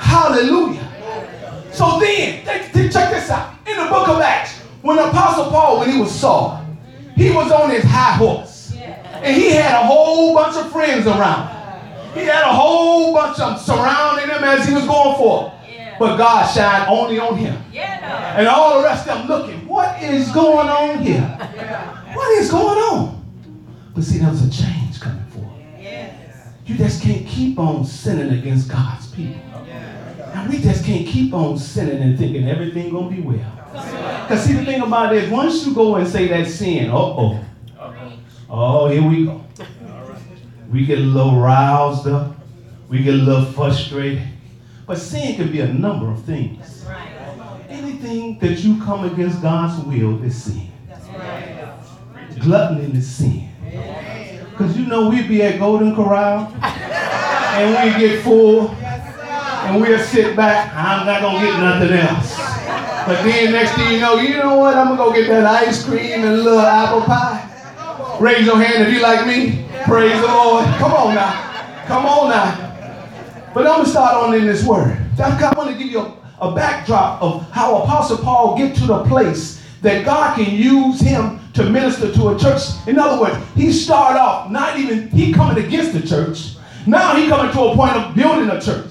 [0.00, 0.88] Hallelujah.
[1.72, 3.54] So then, check this out.
[3.66, 6.64] In the book of Acts, when Apostle Paul, when he was Saul,
[7.14, 8.74] he was on his high horse.
[8.76, 11.56] And he had a whole bunch of friends around him.
[12.14, 15.52] He had a whole bunch of them surrounding him as he was going forth.
[15.98, 17.56] But God shined only on him.
[17.74, 21.22] And all the rest of them looking, what is going on here?
[22.14, 23.24] What is going on?
[23.94, 25.44] But see, there was a change coming forth.
[26.66, 29.40] You just can't keep on sinning against God's people.
[30.34, 33.52] And we just can't keep on sinning and thinking everything gonna be well.
[33.72, 37.40] Because see, the thing about it is, once you go and say that sin, uh-oh.
[38.50, 39.40] Oh, here we go.
[40.74, 42.34] We get a little roused up.
[42.88, 44.24] We get a little frustrated.
[44.88, 46.84] But sin can be a number of things.
[47.68, 50.72] Anything that you come against God's will is sin.
[52.40, 53.48] Gluttony is sin.
[54.50, 60.34] Because you know we'd be at Golden Corral and we get full and we'll sit
[60.34, 60.74] back.
[60.74, 62.36] I'm not gonna get nothing else.
[63.06, 64.76] But then next thing you know, you know what?
[64.76, 68.18] I'm gonna go get that ice cream and a little apple pie.
[68.20, 69.64] Raise your hand if you like me.
[69.84, 70.64] Praise the Lord.
[70.76, 71.84] Come on now.
[71.86, 73.50] Come on now.
[73.52, 74.96] But I'm gonna start on in this word.
[75.20, 79.04] I want to give you a, a backdrop of how Apostle Paul get to the
[79.04, 82.62] place that God can use him to minister to a church.
[82.86, 86.56] In other words, he started off not even he coming against the church.
[86.86, 88.90] Now he coming to a point of building a church.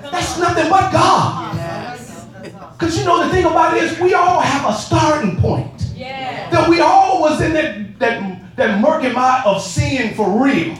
[0.00, 1.54] That's nothing but God.
[2.78, 5.70] Because you know the thing about it is we all have a starting point.
[6.50, 10.78] That we all was in that that that murky mire of sin for real.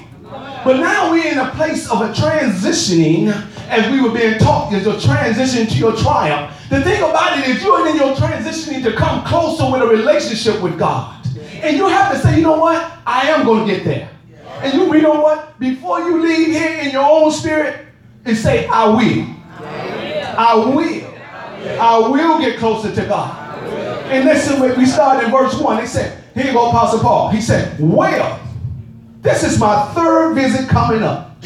[0.64, 3.28] But now we're in a place of a transitioning,
[3.68, 6.56] as we were being taught, is a transition to your triumph.
[6.70, 10.62] The thing about it is you're in your transitioning to come closer with a relationship
[10.62, 11.26] with God.
[11.62, 12.92] And you have to say, you know what?
[13.06, 14.10] I am going to get there.
[14.62, 15.58] And you, you know what?
[15.58, 17.84] Before you leave here in your own spirit,
[18.24, 19.26] and say, I will.
[19.60, 21.14] I will.
[21.80, 23.58] I will get closer to God.
[24.10, 27.30] And listen, when we start in verse 1, he said, here you go, Apostle Paul.
[27.30, 28.40] He said, Well,
[29.22, 31.36] this is my third visit coming up.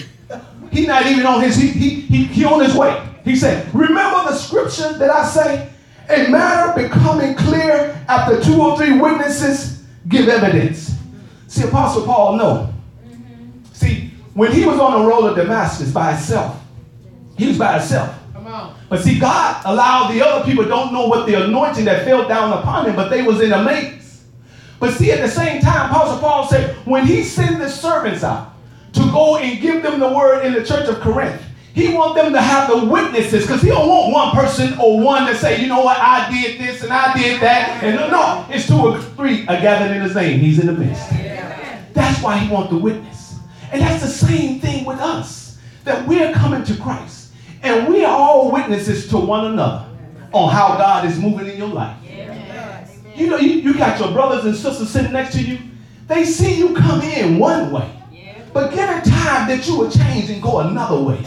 [0.70, 3.07] He not even on his, he, he, he, he on his way.
[3.24, 5.70] He said, Remember the scripture that I say,
[6.09, 10.94] a matter becoming clear after two or three witnesses give evidence.
[11.48, 12.72] See, Apostle Paul, no.
[13.72, 16.62] See, when he was on the road of Damascus by himself,
[17.37, 18.14] he was by himself.
[18.88, 22.53] But see, God allowed the other people don't know what the anointing that fell down
[22.53, 23.98] upon him, but they was in a maze.
[24.81, 28.53] But see, at the same time, Apostle Paul said, when he sent the servants out
[28.93, 31.43] to go and give them the word in the church of Corinth,
[31.75, 35.27] he want them to have the witnesses because he don't want one person or one
[35.27, 37.83] to say, you know what, I did this and I did that.
[37.85, 40.41] And no, it's two or three are gathered in his name.
[40.41, 41.09] He's in the midst.
[41.95, 43.37] That's why he want the witness.
[43.71, 47.33] And that's the same thing with us, that we're coming to Christ.
[47.62, 49.87] And we are all witnesses to one another
[50.33, 51.97] on how God is moving in your life.
[53.18, 55.59] You know, you, you got your brothers and sisters sitting next to you.
[56.07, 57.94] They see you come in one way.
[58.52, 61.22] But give it time that you will change and go another way.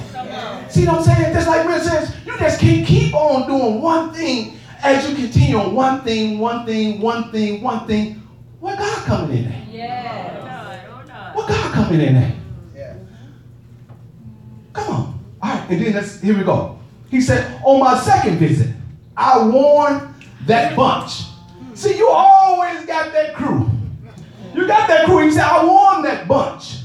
[0.70, 1.34] See what I'm saying?
[1.34, 5.58] Just like Rick says, you just can't keep on doing one thing as you continue
[5.58, 8.28] on one thing, one thing, one thing, one thing.
[8.60, 9.68] What God coming in at?
[11.36, 12.36] What God coming in at?
[14.74, 15.20] Come on.
[15.42, 16.80] All right, and then let's, here we go.
[17.10, 18.74] He said, on my second visit,
[19.18, 20.14] I warned
[20.46, 21.24] that bunch.
[21.74, 23.70] See, you always got that crew.
[24.54, 25.26] You got that crew.
[25.26, 26.80] He said, I warned that bunch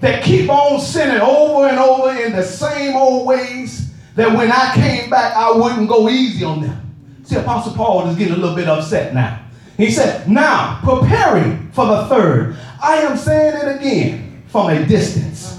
[0.00, 4.72] that keep on sinning over and over in the same old ways that when I
[4.74, 6.78] came back, I wouldn't go easy on them.
[7.24, 9.42] See, Apostle Paul is getting a little bit upset now.
[9.76, 15.58] He said, Now, preparing for the third, I am saying it again from a distance.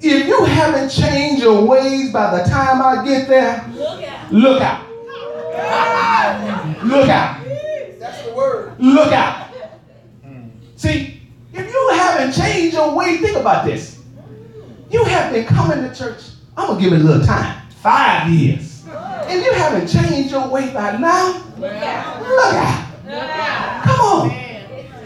[0.00, 4.32] If you haven't changed your ways by the time I get there, look out.
[4.32, 6.01] Look out.
[7.98, 8.78] That's the word.
[8.78, 9.48] Look out.
[10.76, 11.20] See,
[11.52, 14.02] if you haven't changed your way, think about this.
[14.90, 16.22] You have been coming to church,
[16.56, 18.84] I'm going to give it a little time, five years.
[18.88, 21.42] And you haven't changed your way by now.
[21.58, 22.88] Look out.
[23.84, 24.30] Come on.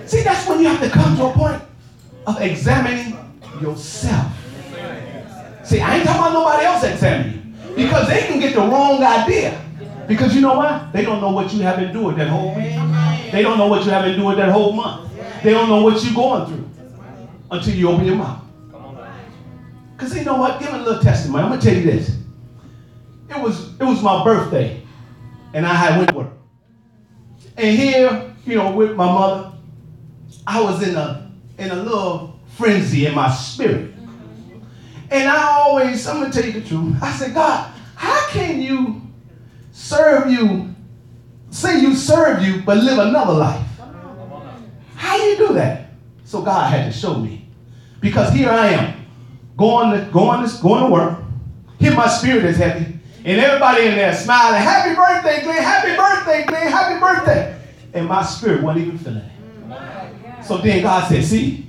[0.06, 1.62] See, that's when you have to come to a point
[2.26, 3.18] of examining
[3.60, 4.32] yourself.
[5.64, 9.02] See, I ain't talking about nobody else examining you because they can get the wrong
[9.02, 9.60] idea.
[10.06, 10.92] Because you know what?
[10.92, 12.74] They don't know what you have endured that whole week.
[13.32, 15.12] They don't know what you have endured that whole month.
[15.42, 16.70] They don't know what you're going through
[17.50, 18.42] until you open your mouth.
[19.96, 20.60] Because you know what?
[20.60, 21.42] Give a little testimony.
[21.42, 22.16] I'm gonna tell you this.
[23.28, 24.82] It was it was my birthday,
[25.54, 26.32] and I had went to work.
[27.56, 29.52] And here, you know, with my mother,
[30.46, 33.92] I was in a in a little frenzy in my spirit.
[35.10, 36.96] And I always, I'm gonna tell you the truth.
[37.00, 39.00] I said, God, how can you
[39.76, 40.74] serve you,
[41.50, 43.66] say you serve you, but live another life?
[44.94, 45.90] How do you do that?
[46.24, 47.46] So God had to show me.
[48.00, 49.06] Because here I am,
[49.56, 51.18] going to going to going to work.
[51.78, 52.98] Here my spirit is heavy.
[53.24, 57.58] And everybody in there smiling, happy birthday, Glenn, happy birthday, Glenn, happy birthday.
[57.92, 60.44] And my spirit wasn't even feeling it.
[60.44, 61.68] So then God said, see?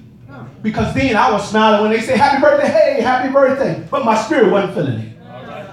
[0.62, 3.86] Because then I was smiling when they say happy birthday, hey, happy birthday.
[3.90, 5.17] But my spirit wasn't feeling it.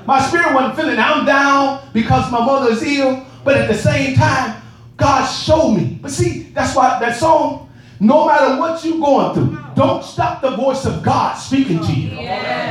[0.06, 0.98] My spirit wasn't feeling.
[0.98, 3.24] I'm down because my mother is ill.
[3.44, 4.60] But at the same time,
[4.96, 5.98] God showed me.
[6.00, 7.68] But see, that's why that song,
[8.00, 12.10] no matter what you're going through, don't stop the voice of God speaking to you.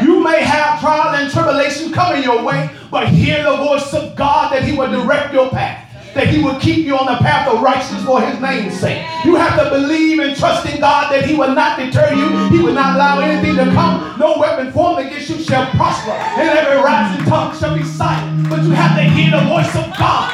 [0.04, 4.52] You may have trial and tribulation coming your way, but hear the voice of God
[4.54, 5.83] that He will direct your path.
[6.14, 9.02] That he will keep you on the path of righteousness for his name's sake.
[9.26, 12.50] You have to believe and trust in God that he will not deter you.
[12.50, 14.20] He will not allow anything to come.
[14.20, 16.12] No weapon formed against you shall prosper.
[16.12, 18.50] And every rising tongue shall be silent.
[18.50, 20.30] But you have to hear the voice of God.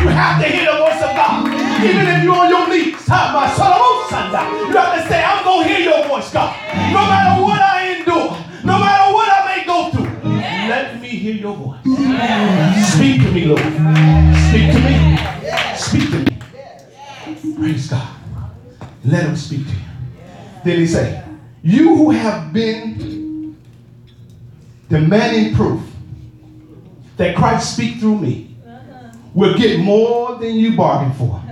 [0.00, 1.48] You have to hear the voice of God.
[1.82, 3.96] Even if you're on your knees, my son,
[4.68, 6.54] you have to say, I'm going to hear your voice, God.
[6.92, 8.32] No matter what I endure,
[8.64, 9.35] no matter what I
[10.68, 11.80] let me hear your voice.
[12.94, 13.60] Speak to me, Lord.
[14.48, 15.18] Speak to me.
[15.76, 17.54] Speak to me.
[17.56, 18.08] Praise God.
[19.04, 19.78] Let him speak to you.
[20.64, 21.22] Then he say,
[21.62, 23.56] you who have been
[24.88, 25.80] demanding proof
[27.16, 28.54] that Christ speak through me
[29.34, 31.42] will get more than you bargained for.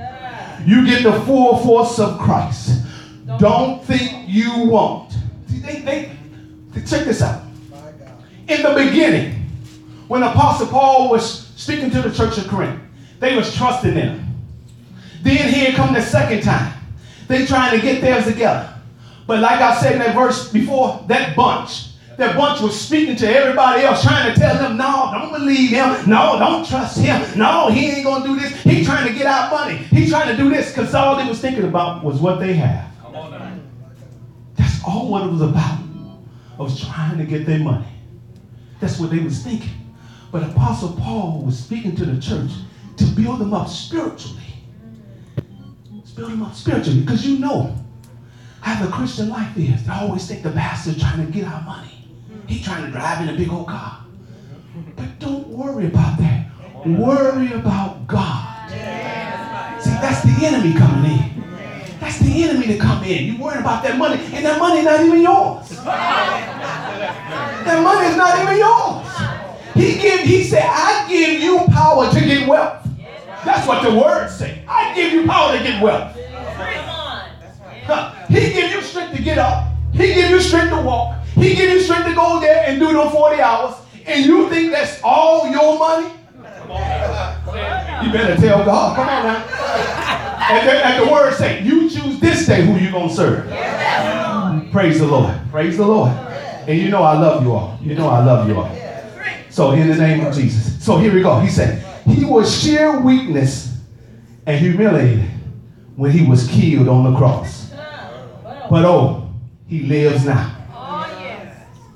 [0.67, 2.83] You get the full force of Christ.
[3.39, 5.13] Don't think you won't.
[5.49, 6.13] They, they,
[6.73, 7.44] they- check this out.
[8.49, 9.33] In the beginning,
[10.09, 12.81] when Apostle Paul was speaking to the church of Corinth,
[13.21, 14.35] they was trusting in him.
[15.23, 16.75] Then here come the second time.
[17.27, 18.71] They trying to get theirs together.
[19.27, 21.89] But like I said in that verse before, that bunch,
[22.19, 26.09] that bunch was speaking to everybody else, trying to tell them, no, don't believe him.
[26.09, 27.39] No, don't trust him.
[27.39, 28.53] No, he ain't gonna do this.
[28.63, 29.77] He trying to get our money.
[29.77, 32.91] He trying to do this because all they was thinking about was what they have.
[34.57, 35.79] That's all what it was about.
[36.59, 37.87] I was trying to get their money.
[38.85, 39.95] That's what they was thinking.
[40.31, 42.51] But Apostle Paul was speaking to the church
[42.99, 44.43] to build them up spiritually.
[46.15, 47.01] Build them up spiritually.
[47.01, 47.75] Because you know
[48.61, 49.87] how the Christian life is.
[49.87, 52.11] They always think the pastor's trying to get our money.
[52.47, 54.05] He trying to drive in a big old car.
[54.97, 56.51] But don't worry about that.
[56.85, 58.69] Worry about God.
[59.81, 61.34] See, that's the enemy coming in.
[62.05, 63.25] That's the enemy to come in.
[63.25, 65.71] You worrying about that money, and that money not even yours.
[67.65, 69.09] That money is not even yours.
[69.73, 70.21] He give.
[70.21, 72.87] He said, "I give you power to get wealth."
[73.43, 74.63] That's what the word say.
[74.69, 76.15] I give you power to get wealth.
[77.87, 78.13] Huh.
[78.29, 79.73] He give you strength to get up.
[79.95, 81.17] He give you strength to walk.
[81.37, 83.77] He give you strength to go there and do them 40 hours.
[84.05, 86.13] And you think that's all your money?
[88.05, 88.95] You better tell God.
[88.95, 89.65] Come on now.
[90.51, 91.89] And, the, the word say, you
[92.25, 93.45] this day who you gonna serve.
[94.73, 95.39] Praise the Lord.
[95.51, 96.11] Praise the Lord.
[96.67, 97.79] And you know I love you all.
[97.83, 98.75] You know I love you all.
[99.51, 100.85] So in the name of Jesus.
[100.85, 101.39] So here we go.
[101.39, 103.79] He said, he was sheer weakness
[104.47, 105.31] and humiliated
[105.97, 107.71] when he was killed on the cross.
[108.71, 109.31] But oh,
[109.67, 110.51] he lives now.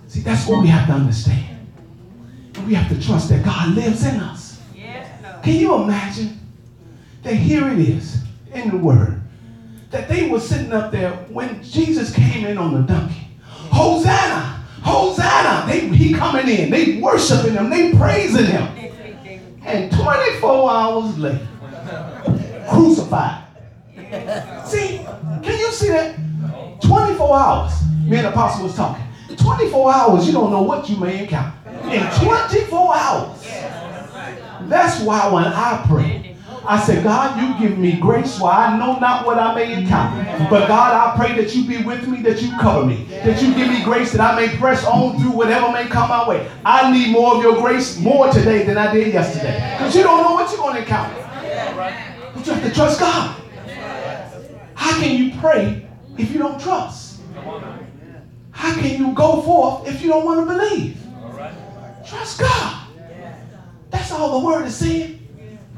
[0.07, 1.66] See, that's what we have to understand.
[2.55, 4.61] And we have to trust that God lives in us.
[5.43, 6.39] Can you imagine
[7.22, 8.22] that here it is
[8.53, 9.17] in the word
[9.91, 13.28] that they were sitting up there when Jesus came in on the donkey.
[13.45, 14.64] Hosanna!
[14.82, 15.70] Hosanna!
[15.70, 16.70] They, he coming in.
[16.70, 17.70] They worshiping him.
[17.70, 18.68] They praising him.
[19.64, 21.49] And 24 hours later,
[22.68, 23.45] crucified.
[24.66, 24.99] See,
[25.43, 26.16] can you see that?
[26.82, 27.72] 24 hours.
[28.05, 29.05] Me and the apostle was talking.
[29.36, 31.55] 24 hours, you don't know what you may encounter.
[31.84, 33.43] In 24 hours.
[34.62, 36.28] That's why when I pray,
[36.68, 40.22] I said, God, you give me grace where I know not what I may encounter.
[40.50, 43.54] But God, I pray that you be with me, that you cover me, that you
[43.54, 46.46] give me grace that I may press on through whatever may come my way.
[46.66, 49.76] I need more of your grace more today than I did yesterday.
[49.78, 51.16] Because you don't know what you're going to encounter.
[52.34, 53.40] But you have to trust God.
[54.74, 55.88] How can you pray
[56.18, 57.22] if you don't trust?
[58.50, 61.02] How can you go forth if you don't want to believe?
[62.06, 62.88] Trust God.
[63.88, 65.17] That's all the word is saying.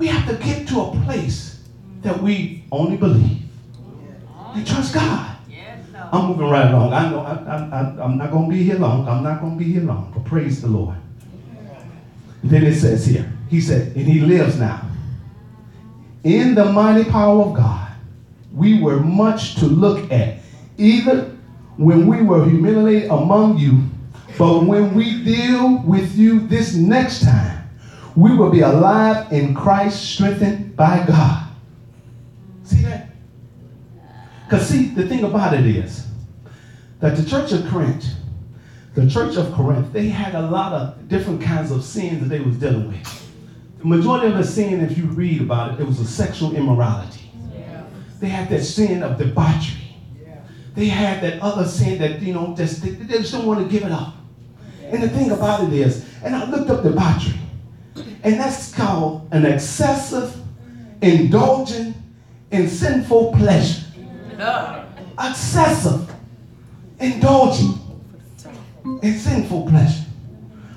[0.01, 1.61] We have to get to a place
[2.01, 3.43] that we only believe
[4.55, 5.37] and trust God.
[6.11, 6.95] I'm moving right along.
[6.95, 9.07] I know I, am not going to be here long.
[9.07, 10.11] I'm not going to be here long.
[10.15, 10.97] But praise the Lord.
[12.43, 14.89] Then it says here, He said, and He lives now.
[16.25, 17.93] In the mighty power of God,
[18.55, 20.39] we were much to look at,
[20.79, 21.37] either
[21.77, 23.83] when we were humiliated among you,
[24.39, 27.60] but when we deal with you this next time,
[28.17, 31.49] we will be alive in Christ, strengthened by God.
[32.65, 33.11] See that?
[34.45, 36.07] Because, see, the thing about it is
[37.01, 38.05] that the church of Corinth,
[38.95, 42.41] the church of Corinth, they had a lot of different kinds of sins that they
[42.41, 43.29] was dealing with.
[43.79, 47.31] The majority of the sin, if you read about it, it was a sexual immorality.
[48.19, 49.97] They had that sin of debauchery.
[50.75, 53.69] They had that other sin that, you know, just, they, they just don't want to
[53.69, 54.15] give it up.
[54.83, 57.39] And the thing about it is, and I looked up debauchery,
[58.23, 60.37] and that's called an excessive,
[61.01, 61.97] indulgent,
[62.51, 63.87] in sinful pleasure.
[65.19, 66.13] Excessive,
[66.99, 67.77] indulgent,
[69.03, 70.05] in sinful pleasure.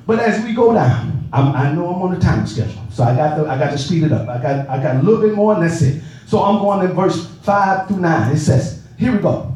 [0.06, 3.16] But as we go down, I'm, i know I'm on a time schedule, so I
[3.16, 4.28] got to I got to speed it up.
[4.28, 6.04] I got I got a little bit more, and that's it.
[6.28, 8.34] So I'm going to verse five through nine.
[8.36, 9.56] It says, "Here we go.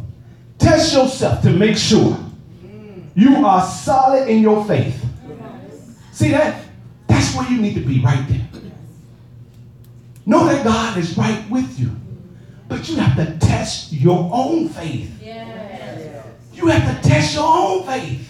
[0.58, 2.18] Test yourself to make sure
[3.14, 5.04] you are solid in your faith.
[6.12, 6.67] See that?
[7.08, 8.48] That's where you need to be right there.
[10.26, 11.92] Know that God is right with you,
[12.68, 15.22] but you have to test your own faith.
[16.54, 18.30] You have to test your own faith.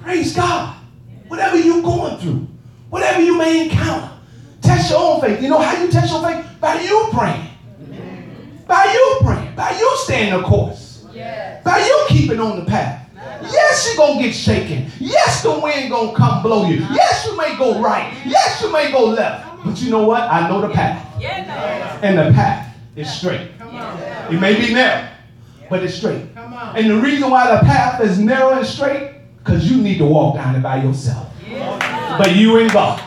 [0.00, 0.76] Praise God.
[1.28, 2.48] Whatever you're going through,
[2.88, 4.10] whatever you may encounter,
[4.62, 5.40] test your own faith.
[5.40, 6.44] You know how you test your faith?
[6.60, 7.46] By you praying.
[8.66, 9.54] By you praying.
[9.54, 11.06] By you staying the course.
[11.64, 12.99] By you keeping on the path.
[13.42, 14.90] Yes, you're going to get shaken.
[14.98, 16.78] Yes, the wind going to come blow you.
[16.92, 18.12] Yes, you may go right.
[18.24, 19.64] Yes, you may go left.
[19.64, 20.22] But you know what?
[20.22, 21.06] I know the path.
[22.02, 23.50] And the path is straight.
[24.30, 25.08] It may be narrow,
[25.68, 26.26] but it's straight.
[26.36, 30.36] And the reason why the path is narrow and straight, because you need to walk
[30.36, 31.28] down it by yourself.
[32.18, 33.00] But you and God.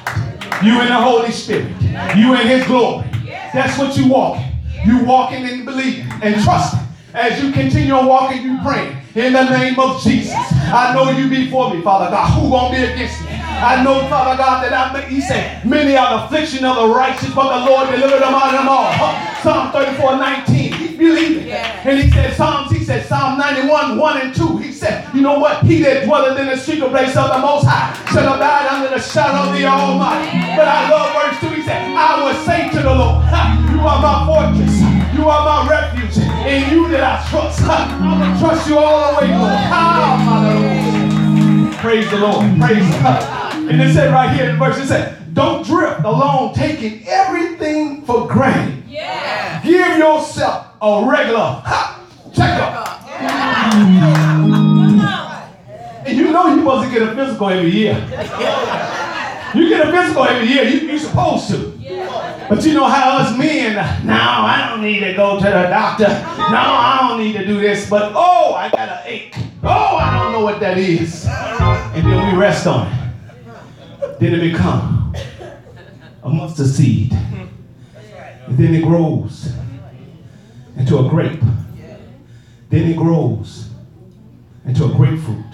[0.64, 1.72] You and the Holy Spirit.
[2.16, 3.08] You and His glory.
[3.54, 4.46] That's what you walking.
[4.86, 6.80] You walking and believing and trusting.
[7.14, 8.98] As you continue on walking, you praying.
[9.16, 10.34] In the name of Jesus.
[10.34, 12.34] I know you before me, Father God.
[12.34, 13.30] Who won't be against me?
[13.30, 16.88] I know, Father God, that I may, he said, many are the affliction of the
[16.90, 18.90] righteous, but the Lord delivered them out of them all.
[19.46, 20.74] Psalm 34, 19.
[20.74, 21.54] He believed it.
[21.86, 24.58] And he said, Psalms, he said, Psalm 91, 1 and 2.
[24.58, 25.62] He said, you know what?
[25.62, 29.00] He that dwelleth in the secret place of the Most High shall abide under the
[29.00, 30.58] shadow of the Almighty.
[30.58, 31.54] But I love verse 2.
[31.54, 33.22] He said, I will say to the Lord,
[33.70, 34.74] you are my fortress.
[35.14, 36.33] You are my refuge.
[36.46, 37.62] In you that I trust.
[37.64, 39.54] I'm going to trust you all the way, Lord.
[39.72, 40.94] Hallelujah.
[41.78, 42.60] Praise the Lord.
[42.60, 43.70] Praise God.
[43.70, 48.04] And it said right here in the verse, it said, don't drift along taking everything
[48.04, 48.84] for granted.
[48.88, 49.64] Yeah.
[49.64, 53.02] Give yourself a regular ha, checkup.
[56.06, 57.96] And you know you're supposed to get a physical every year.
[59.56, 60.64] You get a physical every year.
[60.64, 61.73] You, you're supposed to.
[62.50, 63.76] But you know how us men,
[64.06, 66.08] now I don't need to go to the doctor.
[66.08, 67.90] No, I don't need to do this.
[67.90, 69.36] But oh, I got an ache.
[69.64, 71.26] Oh, I don't know what that is.
[71.26, 74.20] And then we rest on it.
[74.20, 75.16] Then it become
[76.22, 77.14] a mustard seed.
[77.14, 79.54] And then it grows
[80.76, 81.42] into a grape.
[82.70, 83.70] Then it grows
[84.66, 85.46] into a grapefruit.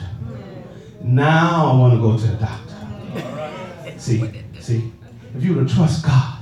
[1.02, 4.00] Now I want to go to the doctor.
[4.00, 4.24] See,
[4.60, 4.92] see,
[5.36, 6.39] if you to trust God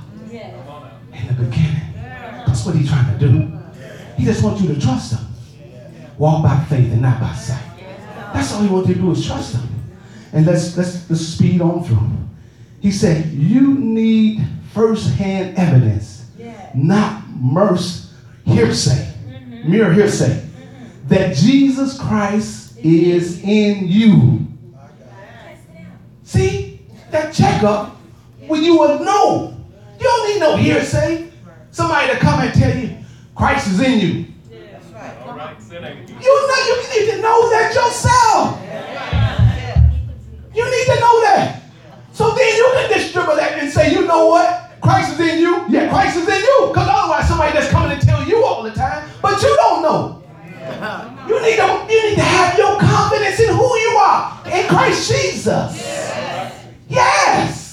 [1.38, 3.52] that's what He's trying to do.
[4.16, 5.26] He just wants you to trust Him.
[6.18, 7.62] Walk by faith and not by sight.
[8.32, 9.68] That's all He wants you to do is trust Him.
[10.32, 12.10] And let's let's, let's speed on through.
[12.80, 16.26] He said, You need first-hand evidence,
[16.74, 18.12] not merce
[18.44, 19.14] hearsay,
[19.64, 20.44] mere hearsay,
[21.06, 24.46] that Jesus Christ is in you.
[26.22, 26.80] See,
[27.10, 27.96] that checkup,
[28.46, 29.54] when you would know.
[29.98, 31.27] You don't need no hearsay.
[31.78, 32.96] Somebody to come and tell you
[33.36, 34.26] Christ is in you.
[34.50, 35.16] Yeah, right.
[35.24, 35.56] All right.
[35.70, 38.58] You know you need to know that yourself.
[40.52, 41.62] You need to know that.
[42.12, 44.72] So then you can distribute that and say, you know what?
[44.80, 45.66] Christ is in you.
[45.68, 46.66] Yeah, Christ is in you.
[46.66, 50.24] Because otherwise somebody that's coming to tell you all the time, but you don't know.
[51.28, 55.12] You need to you need to have your confidence in who you are in Christ
[55.12, 55.78] Jesus.
[56.88, 57.67] Yes.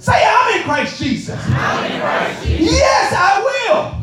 [0.00, 1.38] Say, I'm in Christ Jesus.
[2.48, 4.00] Yes, I will.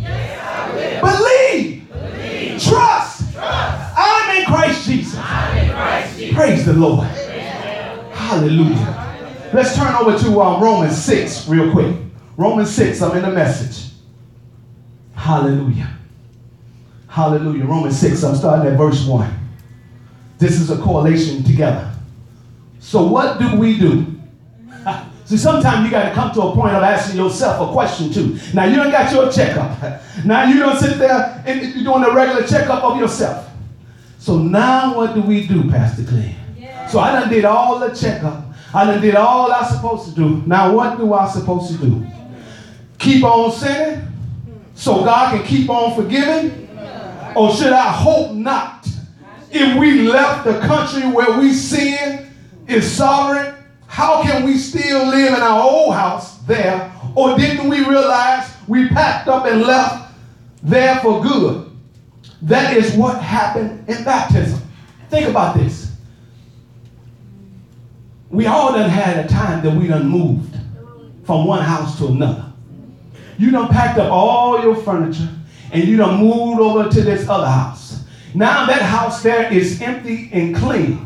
[1.01, 2.61] Believe.
[2.61, 3.35] Trust.
[3.35, 5.15] I'm in Christ Jesus.
[6.35, 7.07] Praise the Lord.
[8.13, 9.49] Hallelujah.
[9.53, 11.95] Let's turn over to uh, Romans 6 real quick.
[12.35, 13.91] Romans 6, I'm in the message.
[15.15, 15.97] Hallelujah.
[17.07, 17.65] Hallelujah.
[17.65, 19.33] Romans 6, I'm starting at verse 1.
[20.37, 21.91] This is a correlation together.
[22.79, 24.16] So, what do we do?
[25.27, 28.39] See, sometimes you got to come to a point of asking yourself a question too.
[28.53, 30.01] Now, you don't got your checkup.
[30.23, 33.49] Now, you don't sit there and you're doing a regular checkup of yourself.
[34.19, 36.33] So, now what do we do, Pastor Glenn?
[36.89, 38.45] So, I done did all the checkup.
[38.73, 40.43] I done did all I supposed to do.
[40.45, 42.07] Now, what do I supposed to do?
[42.97, 44.07] Keep on sinning
[44.75, 46.69] so God can keep on forgiving?
[47.35, 48.87] Or should I hope not?
[49.51, 52.31] If we left the country where we sin
[52.65, 53.56] is sovereign,
[53.97, 56.93] how can we still live in our old house there?
[57.15, 60.13] Or didn't we realize we packed up and left
[60.61, 61.71] there for good?
[62.43, 64.61] That is what happened in baptism.
[65.09, 65.93] Think about this.
[68.29, 70.55] We all done had a time that we done moved
[71.23, 72.53] from one house to another.
[73.39, 75.27] You done packed up all your furniture
[75.71, 78.03] and you done moved over to this other house.
[78.35, 81.03] Now that house there is empty and clean.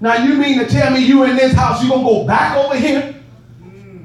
[0.00, 2.76] Now you mean to tell me you in this house, you gonna go back over
[2.76, 3.14] here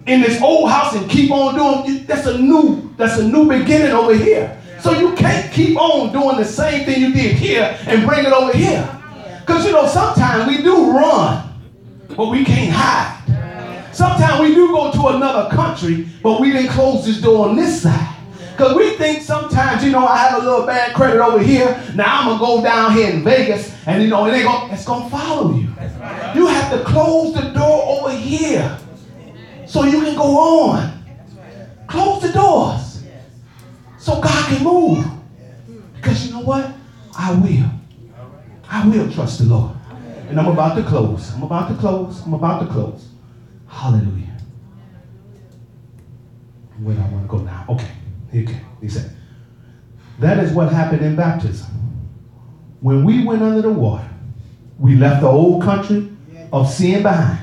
[0.08, 3.92] in this old house and keep on doing that's a new, that's a new beginning
[3.92, 4.58] over here.
[4.80, 8.32] So you can't keep on doing the same thing you did here and bring it
[8.32, 8.88] over here.
[9.42, 11.54] Because you know, sometimes we do run,
[12.16, 13.18] but we can't hide.
[13.94, 17.84] Sometimes we do go to another country, but we didn't close this door on this
[17.84, 18.11] side.
[18.52, 21.82] Because we think sometimes, you know, I have a little bad credit over here.
[21.96, 24.74] Now I'm going to go down here in Vegas and, you know, it ain't gonna,
[24.74, 25.70] it's going to follow you.
[26.36, 28.78] You have to close the door over here
[29.66, 31.04] so you can go on.
[31.88, 33.04] Close the doors
[33.98, 35.06] so God can move.
[35.96, 36.74] Because you know what?
[37.18, 37.70] I will.
[38.70, 39.76] I will trust the Lord.
[40.30, 41.34] And I'm about to close.
[41.34, 42.22] I'm about to close.
[42.26, 43.10] I'm about to close.
[43.68, 44.38] Hallelujah.
[46.82, 47.66] Where do I want to go now?
[47.70, 47.92] Okay.
[48.34, 48.62] Okay.
[48.82, 49.12] He said,
[50.20, 51.68] that is what happened in baptism.
[52.80, 54.08] When we went under the water,
[54.80, 56.10] we left the old country
[56.52, 57.40] of sin behind.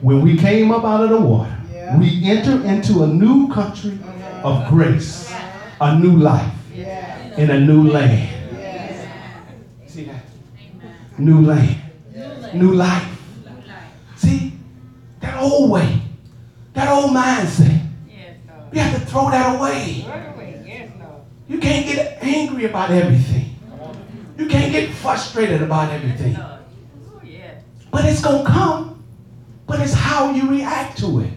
[0.00, 1.52] When we came up out of the water,
[1.98, 3.98] we entered into a new country
[4.42, 5.32] of grace,
[5.80, 6.52] a new life,
[7.36, 8.28] in a new land.
[9.86, 10.24] See that?
[11.18, 11.76] New land,
[12.54, 13.08] new life.
[14.16, 14.52] See,
[15.20, 16.02] that old way,
[16.74, 17.75] that old mindset.
[18.72, 20.04] You have to throw that away.
[21.48, 23.56] You can't get angry about everything.
[24.36, 26.36] You can't get frustrated about everything.
[27.90, 29.04] But it's going to come.
[29.66, 31.32] But it's how you react to it.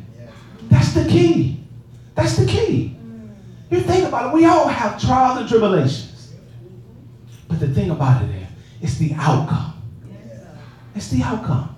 [0.69, 1.63] That's the key.
[2.15, 2.95] That's the key.
[3.71, 6.33] You think about it, we all have trials and tribulations.
[7.47, 8.47] But the thing about it is,
[8.81, 9.73] it's the outcome.
[10.95, 11.75] It's the outcome.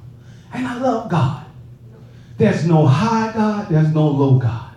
[0.54, 1.46] And I love God.
[2.38, 4.71] There's no high God, there's no low God.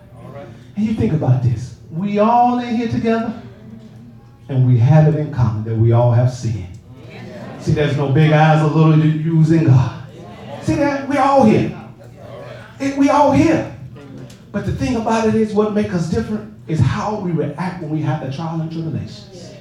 [0.76, 1.76] And you think about this.
[1.90, 3.40] We all in here together,
[4.48, 6.66] and we have it in common that we all have sin.
[7.60, 10.06] See, there's no big eyes or little U's in God.
[10.62, 11.08] See that?
[11.08, 11.80] We all here.
[12.80, 13.74] And we all here.
[14.52, 17.90] But the thing about it is what makes us different is how we react when
[17.90, 19.52] we have the trial and tribulations.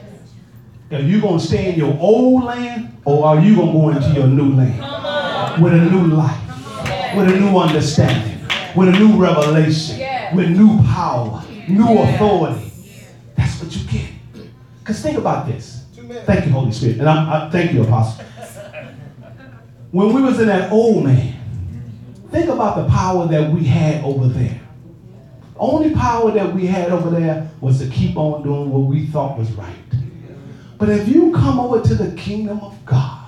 [0.91, 3.89] Are you going to stay in your old land or are you going to go
[3.89, 8.39] into your new land with a new life, with a new understanding,
[8.75, 9.97] with a new revelation,
[10.35, 12.71] with new power, new authority?
[13.35, 14.09] That's what you get.
[14.79, 15.85] Because think about this.
[16.25, 16.99] Thank you, Holy Spirit.
[16.99, 18.25] And I, I thank you, Apostle.
[19.91, 21.35] When we was in that old man,
[22.31, 24.59] think about the power that we had over there.
[25.55, 29.37] Only power that we had over there was to keep on doing what we thought
[29.37, 29.75] was right.
[30.77, 33.22] But if you come over to the kingdom of God,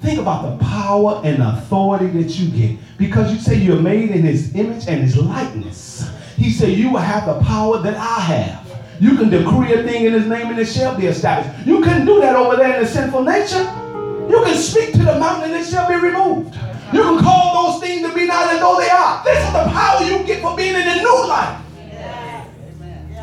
[0.00, 2.78] think about the power and authority that you get.
[2.98, 6.10] Because you say you're made in his image and his likeness.
[6.36, 8.66] He said you will have the power that I have.
[9.00, 11.66] You can decree a thing in his name and it shall be established.
[11.66, 13.62] You couldn't do that over there in the sinful nature.
[14.28, 16.54] You can speak to the mountain and it shall be removed.
[16.92, 19.24] You can call those things to be not as though they are.
[19.24, 21.62] This is the power you get for being in the new life.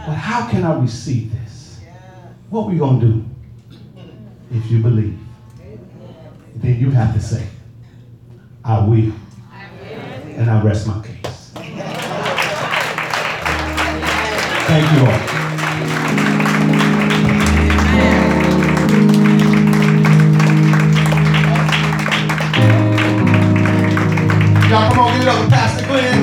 [0.06, 1.80] But how can I receive this?
[2.50, 3.26] What we gonna do?
[4.52, 5.20] If you believe,
[6.62, 7.46] then you have to say,
[8.64, 9.14] I will.
[10.36, 11.52] And I rest my case.
[14.68, 15.38] Thank you all.
[24.70, 26.20] Y'all come on, give it up for Pastor Glenn.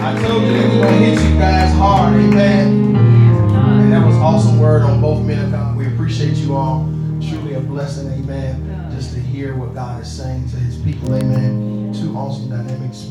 [0.00, 2.96] I told you that we're gonna hit you guys hard, amen.
[2.96, 5.67] And that was awesome word on both men of God.
[6.48, 6.84] You all.
[7.20, 8.90] Truly a blessing, amen.
[8.90, 11.92] Just to hear what God is saying to his people, amen.
[11.92, 13.06] Two awesome dynamics.